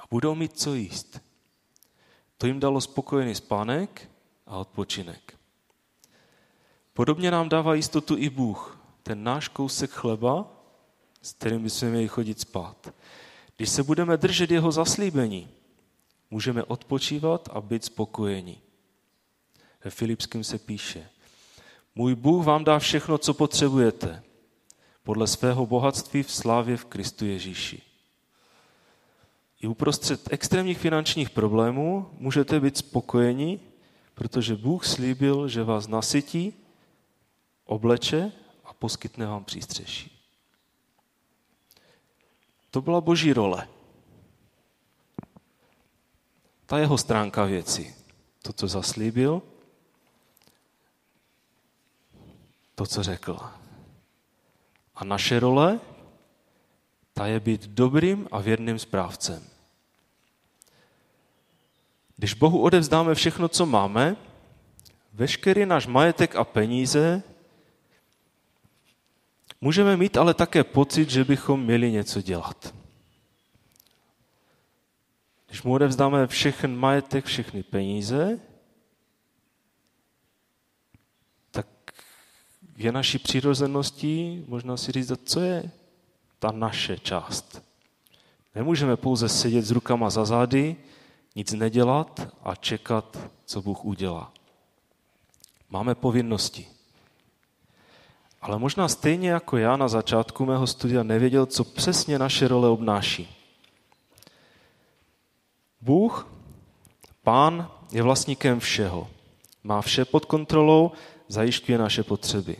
[0.00, 1.20] a budou mít co jíst.
[2.38, 4.10] To jim dalo spokojený spánek
[4.46, 5.38] a odpočinek.
[6.92, 10.52] Podobně nám dává jistotu i Bůh, ten náš kousek chleba,
[11.22, 12.94] s kterým bychom měli chodit spát.
[13.56, 15.48] Když se budeme držet jeho zaslíbení,
[16.30, 18.60] můžeme odpočívat a být spokojeni.
[19.84, 21.08] Ve Filipském se píše,
[21.94, 24.22] můj Bůh vám dá všechno, co potřebujete,
[25.02, 27.82] podle svého bohatství v slávě v Kristu Ježíši.
[29.66, 33.60] I uprostřed extrémních finančních problémů můžete být spokojeni,
[34.14, 36.54] protože Bůh slíbil, že vás nasytí,
[37.64, 38.32] obleče
[38.64, 40.22] a poskytne vám přístřeší.
[42.70, 43.68] To byla boží role.
[46.66, 47.94] Ta jeho stránka věci.
[48.42, 49.42] To, co zaslíbil,
[52.74, 53.38] to, co řekl.
[54.94, 55.80] A naše role,
[57.12, 59.55] ta je být dobrým a věrným správcem.
[62.16, 64.16] Když Bohu odevzdáme všechno, co máme,
[65.12, 67.22] veškerý náš majetek a peníze,
[69.60, 72.74] můžeme mít ale také pocit, že bychom měli něco dělat.
[75.46, 78.40] Když mu odevzdáme všechny majetek, všechny peníze,
[81.50, 81.66] tak
[82.76, 85.70] je naší přirozeností možná si říct, co je
[86.38, 87.62] ta naše část.
[88.54, 90.76] Nemůžeme pouze sedět s rukama za zády,
[91.36, 94.32] nic nedělat a čekat, co Bůh udělá.
[95.70, 96.66] Máme povinnosti.
[98.40, 103.36] Ale možná stejně jako já na začátku mého studia nevěděl, co přesně naše role obnáší.
[105.80, 106.28] Bůh,
[107.22, 109.08] Pán, je vlastníkem všeho.
[109.64, 110.92] Má vše pod kontrolou,
[111.28, 112.56] zajišťuje naše potřeby.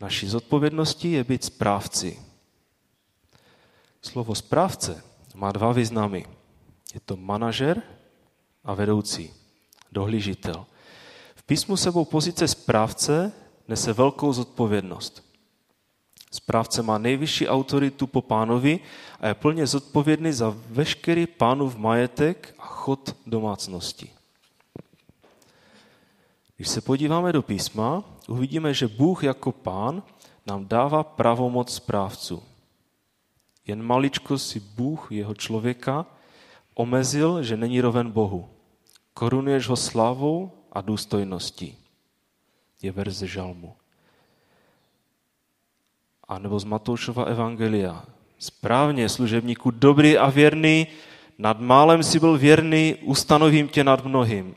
[0.00, 2.20] Naší zodpovědností je být správci.
[4.02, 5.04] Slovo správce
[5.34, 6.26] má dva významy.
[6.94, 7.82] Je to manažer
[8.64, 9.30] a vedoucí,
[9.92, 10.66] dohlížitel.
[11.34, 13.32] V písmu sebou pozice správce
[13.68, 15.24] nese velkou zodpovědnost.
[16.30, 18.80] Správce má nejvyšší autoritu po pánovi
[19.20, 24.10] a je plně zodpovědný za veškerý pánův majetek a chod domácnosti.
[26.56, 30.02] Když se podíváme do písma, uvidíme, že Bůh jako pán
[30.46, 32.42] nám dává pravomoc správců.
[33.66, 36.06] Jen maličko si Bůh, jeho člověka,
[36.74, 38.48] omezil, že není roven Bohu.
[39.14, 41.78] Korunuješ ho slávou a důstojností.
[42.82, 43.74] Je verze žalmu.
[46.28, 48.04] A nebo z Matoušova evangelia.
[48.38, 50.86] Správně, služebníku, dobrý a věrný,
[51.38, 54.54] nad málem si byl věrný, ustanovím tě nad mnohým.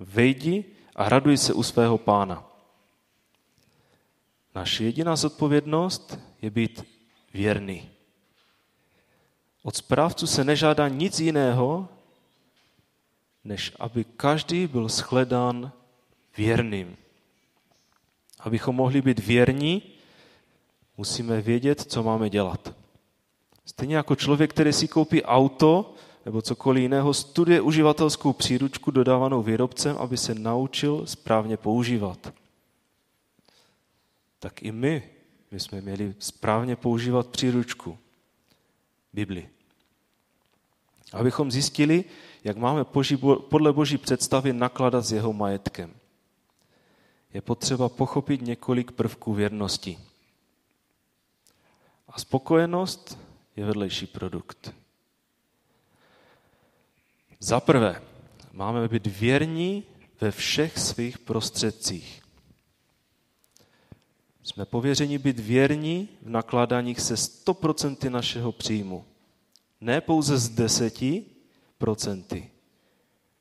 [0.00, 0.64] Vejdi
[0.96, 2.44] a raduj se u svého pána.
[4.54, 6.84] Naše jediná zodpovědnost je být
[7.34, 7.90] věrný.
[9.62, 11.88] Od správců se nežádá nic jiného,
[13.44, 15.72] než aby každý byl shledán
[16.36, 16.96] věrným.
[18.40, 19.82] Abychom mohli být věrní,
[20.96, 22.74] musíme vědět, co máme dělat.
[23.66, 25.94] Stejně jako člověk, který si koupí auto
[26.24, 32.32] nebo cokoliv jiného, studuje uživatelskou příručku dodávanou výrobcem, aby se naučil správně používat.
[34.38, 35.02] Tak i my
[35.50, 37.98] my jsme měli správně používat příručku.
[39.12, 39.48] Bibli.
[41.12, 42.04] Abychom zjistili,
[42.44, 42.84] jak máme
[43.48, 45.94] podle boží představy nakladat s jeho majetkem.
[47.34, 49.98] Je potřeba pochopit několik prvků věrnosti.
[52.08, 53.18] A spokojenost
[53.56, 54.74] je vedlejší produkt.
[57.40, 58.02] Za prvé,
[58.52, 59.84] máme být věrní
[60.20, 62.22] ve všech svých prostředcích.
[64.42, 69.04] Jsme pověřeni být věrní v nakládáních se 100% našeho příjmu.
[69.80, 72.44] Ne pouze z 10%.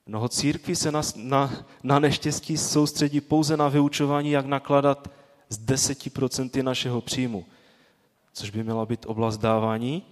[0.06, 5.10] Mnoho církví se na, na, na neštěstí soustředí pouze na vyučování, jak nakládat
[5.50, 7.46] z 10% našeho příjmu,
[8.34, 10.04] což by měla být oblast dávání.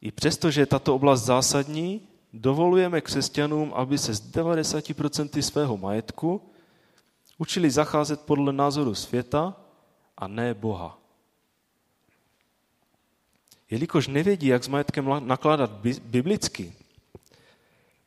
[0.00, 2.00] I přesto, že je tato oblast zásadní,
[2.32, 6.40] dovolujeme křesťanům, aby se z 90% svého majetku
[7.42, 9.56] učili zacházet podle názoru světa
[10.16, 10.98] a ne Boha.
[13.70, 15.70] Jelikož nevědí, jak s majetkem nakládat
[16.02, 16.72] biblicky,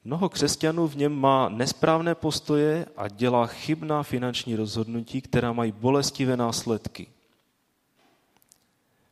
[0.04, 6.38] mnoho křesťanů v něm má nesprávné postoje a dělá chybná finanční rozhodnutí, která mají bolestivé
[6.38, 7.08] následky.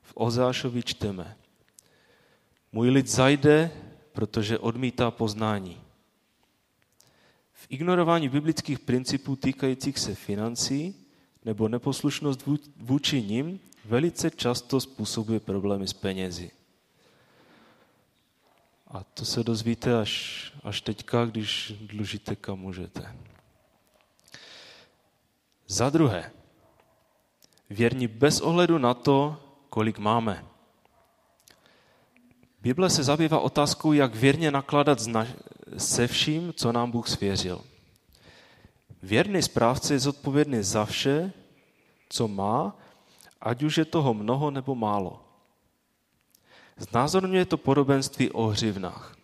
[0.01, 1.36] V Ozášovi čteme.
[2.71, 3.71] Můj lid zajde,
[4.13, 5.83] protože odmítá poznání.
[7.74, 10.95] Ignorování biblických principů týkajících se financí
[11.45, 12.45] nebo neposlušnost
[12.78, 16.51] vůči nim velice často způsobuje problémy s penězi.
[18.88, 23.15] A to se dozvíte až, až teďka, když dlužíte kam můžete.
[25.67, 26.32] Za druhé,
[27.69, 29.38] věrní bez ohledu na to,
[29.69, 30.45] kolik máme.
[32.61, 34.99] Bible se zabývá otázkou, jak věrně nakládat
[35.78, 37.61] se vším, co nám Bůh svěřil.
[39.03, 41.32] Věrný správce je zodpovědný za vše,
[42.09, 42.78] co má,
[43.41, 45.26] ať už je toho mnoho nebo málo.
[46.78, 49.15] Znázorňuje to podobenství o hřivnách.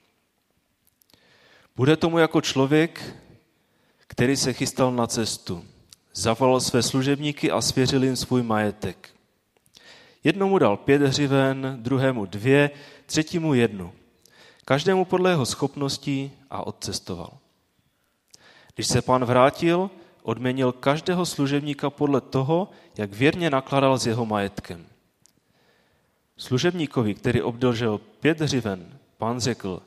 [1.75, 3.15] Bude tomu jako člověk,
[4.07, 5.65] který se chystal na cestu.
[6.13, 9.09] Zavolal své služebníky a svěřil jim svůj majetek.
[10.23, 12.69] Jednomu dal pět hřiven, druhému dvě,
[13.05, 13.93] třetímu jednu.
[14.69, 17.37] Každému podle jeho schopností a odcestoval.
[18.75, 19.89] Když se pán vrátil,
[20.23, 24.85] odměnil každého služebníka podle toho, jak věrně nakladal s jeho majetkem.
[26.37, 29.81] Služebníkovi, který obdržel pět hřiven, pán řekl,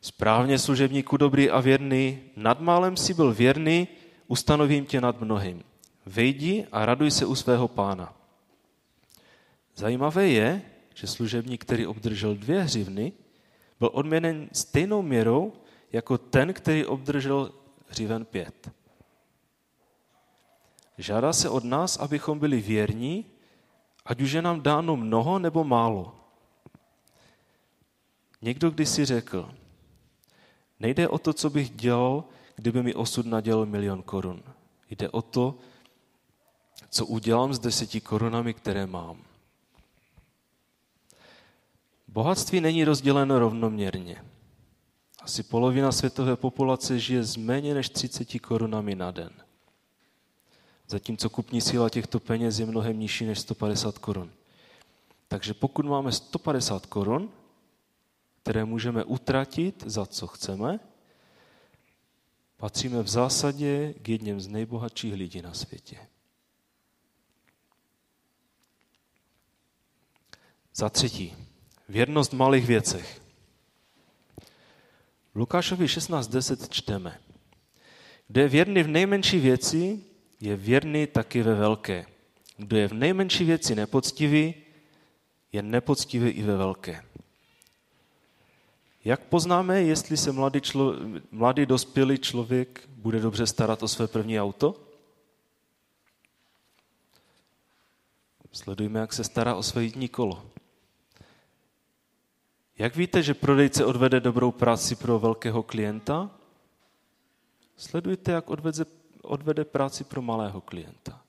[0.00, 3.88] správně služebníku dobrý a věrný, nad málem si byl věrný,
[4.26, 5.62] ustanovím tě nad mnohým.
[6.06, 8.14] Vejdi a raduj se u svého pána.
[9.76, 10.62] Zajímavé je,
[10.94, 13.12] že služebník, který obdržel dvě hřivny,
[13.78, 15.52] byl odměněn stejnou měrou
[15.92, 17.52] jako ten, který obdržel
[17.88, 18.70] hřiven pět.
[20.98, 23.26] Žádá se od nás, abychom byli věrní,
[24.04, 26.14] ať už je nám dáno mnoho nebo málo.
[28.42, 29.50] Někdo kdysi řekl,
[30.80, 32.24] nejde o to, co bych dělal,
[32.56, 34.42] kdyby mi osud nadělal milion korun.
[34.90, 35.54] Jde o to,
[36.90, 39.18] co udělám s deseti korunami, které mám.
[42.14, 44.24] Bohatství není rozděleno rovnoměrně.
[45.20, 49.30] Asi polovina světové populace žije z méně než 30 korunami na den.
[50.88, 54.32] Zatímco kupní síla těchto peněz je mnohem nižší než 150 korun.
[55.28, 57.30] Takže pokud máme 150 korun,
[58.42, 60.80] které můžeme utratit za co chceme,
[62.56, 65.98] patříme v zásadě k jedním z nejbohatších lidí na světě.
[70.74, 71.53] Za třetí,
[71.88, 73.20] Věrnost v malých věcech.
[75.34, 77.20] V Lukášovi 16.10 čteme.
[78.28, 80.00] Kdo je věrný v nejmenší věci,
[80.40, 82.06] je věrný taky ve velké.
[82.56, 84.54] Kdo je v nejmenší věci nepoctivý,
[85.52, 87.04] je nepoctivý i ve velké.
[89.04, 90.94] Jak poznáme, jestli se mladý, člo,
[91.30, 94.74] mladý dospělý člověk bude dobře starat o své první auto?
[98.52, 100.53] Sledujme, jak se stará o své jízdní kolo.
[102.78, 106.30] Jak víte, že prodejce odvede dobrou práci pro velkého klienta?
[107.76, 108.84] Sledujte, jak odvede,
[109.22, 111.22] odvede práci pro malého klienta.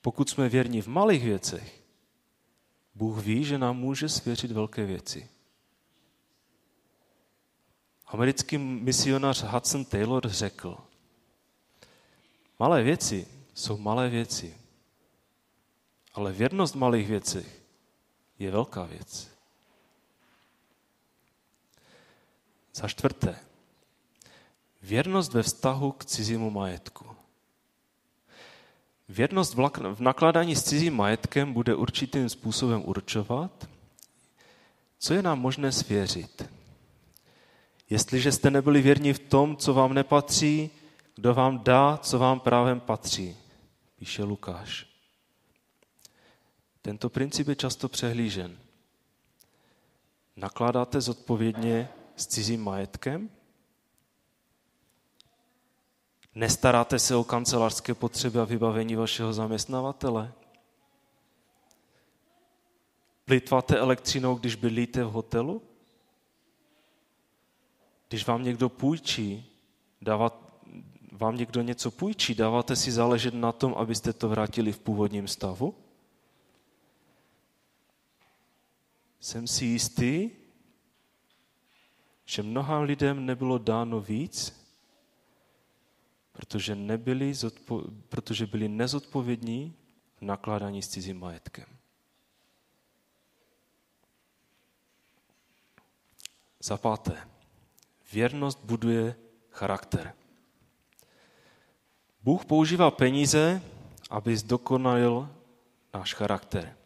[0.00, 1.82] Pokud jsme věrní v malých věcech,
[2.94, 5.28] Bůh ví, že nám může svěřit velké věci.
[8.06, 10.78] Americký misionář Hudson Taylor řekl,
[12.58, 14.56] malé věci jsou malé věci,
[16.14, 17.62] ale věrnost v malých věcech
[18.38, 19.35] je velká věc.
[22.76, 23.38] Za čtvrté,
[24.82, 27.06] věrnost ve vztahu k cizímu majetku.
[29.08, 33.68] Věrnost v nakládání s cizím majetkem bude určitým způsobem určovat,
[34.98, 36.50] co je nám možné svěřit.
[37.90, 40.70] Jestliže jste nebyli věrní v tom, co vám nepatří,
[41.14, 43.36] kdo vám dá, co vám právem patří,
[43.98, 44.86] píše Lukáš.
[46.82, 48.58] Tento princip je často přehlížen.
[50.36, 53.30] Nakládáte zodpovědně s cizím majetkem?
[56.34, 60.32] Nestaráte se o kancelářské potřeby a vybavení vašeho zaměstnavatele?
[63.24, 65.62] Plitváte elektřinou, když bydlíte v hotelu?
[68.08, 69.60] Když vám někdo půjčí,
[70.02, 70.42] dává,
[71.12, 75.74] vám někdo něco půjčí, dáváte si záležet na tom, abyste to vrátili v původním stavu?
[79.20, 80.30] Jsem si jistý,
[82.26, 84.66] že mnoha lidem nebylo dáno víc,
[86.32, 89.74] protože, nebyli zodpo- protože byli nezodpovědní
[90.16, 91.66] v nakládání s cizím majetkem.
[96.60, 97.28] Za páté,
[98.12, 99.16] věrnost buduje
[99.50, 100.14] charakter.
[102.22, 103.62] Bůh používá peníze,
[104.10, 105.30] aby zdokonalil
[105.94, 106.76] náš charakter.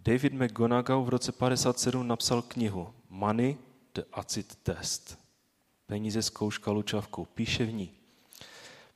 [0.00, 3.56] David McGonagall v roce 57 napsal knihu Money
[3.94, 5.18] the Acid Test.
[5.86, 7.24] Peníze zkouška lučavkou.
[7.24, 7.90] Píše v ní.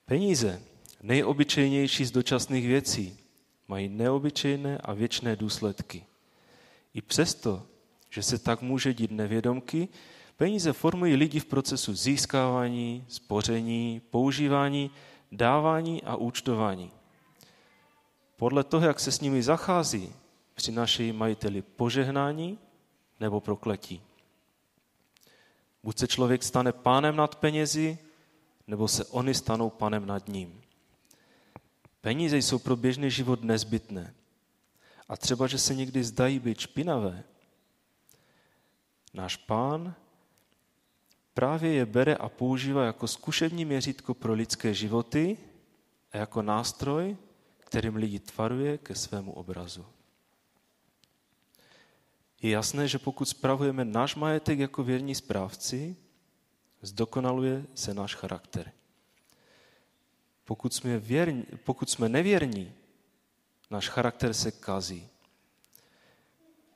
[0.05, 0.63] Peníze,
[1.03, 3.19] nejobyčejnější z dočasných věcí,
[3.69, 6.05] mají neobyčejné a věčné důsledky.
[6.95, 7.67] I přesto,
[8.11, 9.89] že se tak může dít nevědomky,
[10.37, 14.91] peníze formují lidi v procesu získávání, spoření, používání,
[15.33, 16.91] dávání a účtování.
[18.37, 20.13] Podle toho, jak se s nimi zachází,
[20.55, 22.59] přinášejí majiteli požehnání
[23.21, 24.03] nebo prokletí.
[25.83, 27.99] Buď se člověk stane pánem nad penězi,
[28.67, 30.63] nebo se oni stanou panem nad ním.
[32.01, 34.15] Peníze jsou pro běžný život nezbytné.
[35.09, 37.25] A třeba, že se někdy zdají být špinavé,
[39.15, 39.95] náš pán
[41.35, 45.39] právě je bere a používá jako zkušební měřítko pro lidské životy
[46.13, 47.17] a jako nástroj,
[47.59, 49.87] kterým lidi tvaruje ke svému obrazu.
[52.43, 55.97] Je jasné, že pokud spravujeme náš majetek jako věrní správci,
[56.83, 58.73] zdokonaluje se náš charakter.
[60.45, 62.73] Pokud jsme, věrní, pokud jsme nevěrní,
[63.71, 65.09] náš charakter se kazí.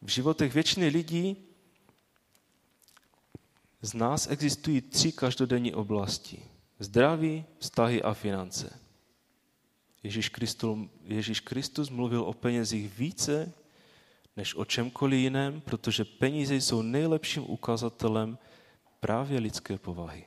[0.02, 1.36] V životech většiny lidí
[3.82, 6.42] z nás existují tři každodenní oblasti.
[6.78, 8.80] Zdraví, vztahy a finance.
[10.02, 13.52] Ježíš Kristus, Ježíš Kristus mluvil o penězích více
[14.36, 18.38] než o čemkoliv jiném, protože peníze jsou nejlepším ukazatelem
[19.00, 20.24] právě lidské povahy.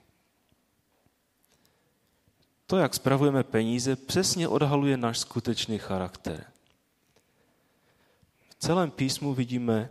[2.65, 6.45] To, jak spravujeme peníze, přesně odhaluje náš skutečný charakter.
[8.49, 9.89] V celém písmu vidíme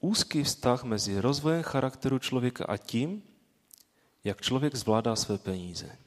[0.00, 3.22] úzký vztah mezi rozvojem charakteru člověka a tím,
[4.24, 5.98] jak člověk zvládá své peníze.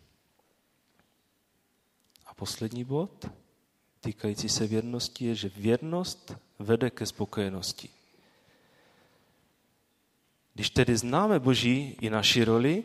[2.26, 3.26] A poslední bod,
[4.02, 7.90] týkající se věrnosti, je, že věrnost vede ke spokojenosti.
[10.54, 12.84] Když tedy známe Boží i naši roli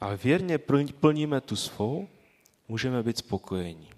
[0.00, 0.58] a věrně
[1.00, 2.08] plníme tu svou,
[2.68, 3.90] můžeme být spokojení.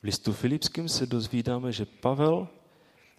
[0.00, 2.48] V listu Filipským se dozvídáme, že Pavel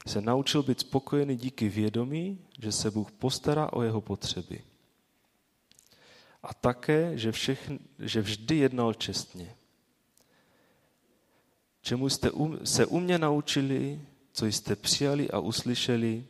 [0.07, 4.63] se naučil být spokojený díky vědomí, že se Bůh postará o jeho potřeby.
[6.43, 9.55] A také, že, všechn, že vždy jednal čestně.
[11.81, 12.31] Čemu jste
[12.63, 14.01] se u mě naučili,
[14.31, 16.27] co jste přijali a uslyšeli,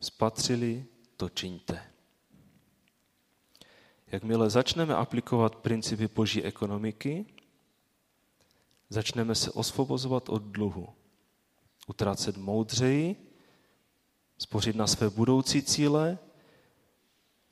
[0.00, 0.84] spatřili,
[1.16, 1.82] to čiňte.
[4.06, 7.26] Jakmile začneme aplikovat principy boží ekonomiky,
[8.90, 10.88] začneme se osvobozovat od dluhu
[11.86, 13.16] utrácet moudřeji,
[14.38, 16.18] spořit na své budoucí cíle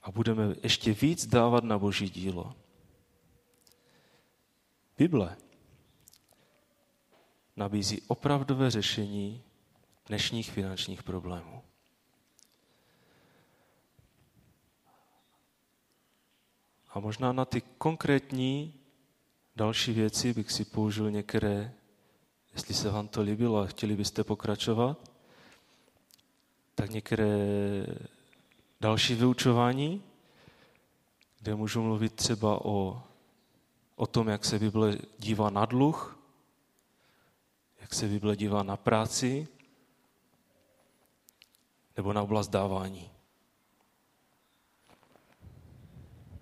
[0.03, 2.55] a budeme ještě víc dávat na boží dílo.
[4.99, 5.37] Bible
[7.61, 9.43] nabízí opravdové řešení
[10.07, 11.63] dnešních finančních problémů.
[16.89, 18.75] A možná na ty konkrétní
[19.57, 21.73] další věci bych si použil některé
[22.55, 25.11] Jestli se vám to líbilo a chtěli byste pokračovat,
[26.75, 27.39] tak některé
[28.81, 30.03] další vyučování,
[31.41, 33.03] kde můžu mluvit třeba o,
[33.97, 36.20] o tom, jak se Bible dívá na dluh,
[37.91, 39.49] jak se Bible dívá na práci,
[41.97, 43.10] nebo na oblast dávání.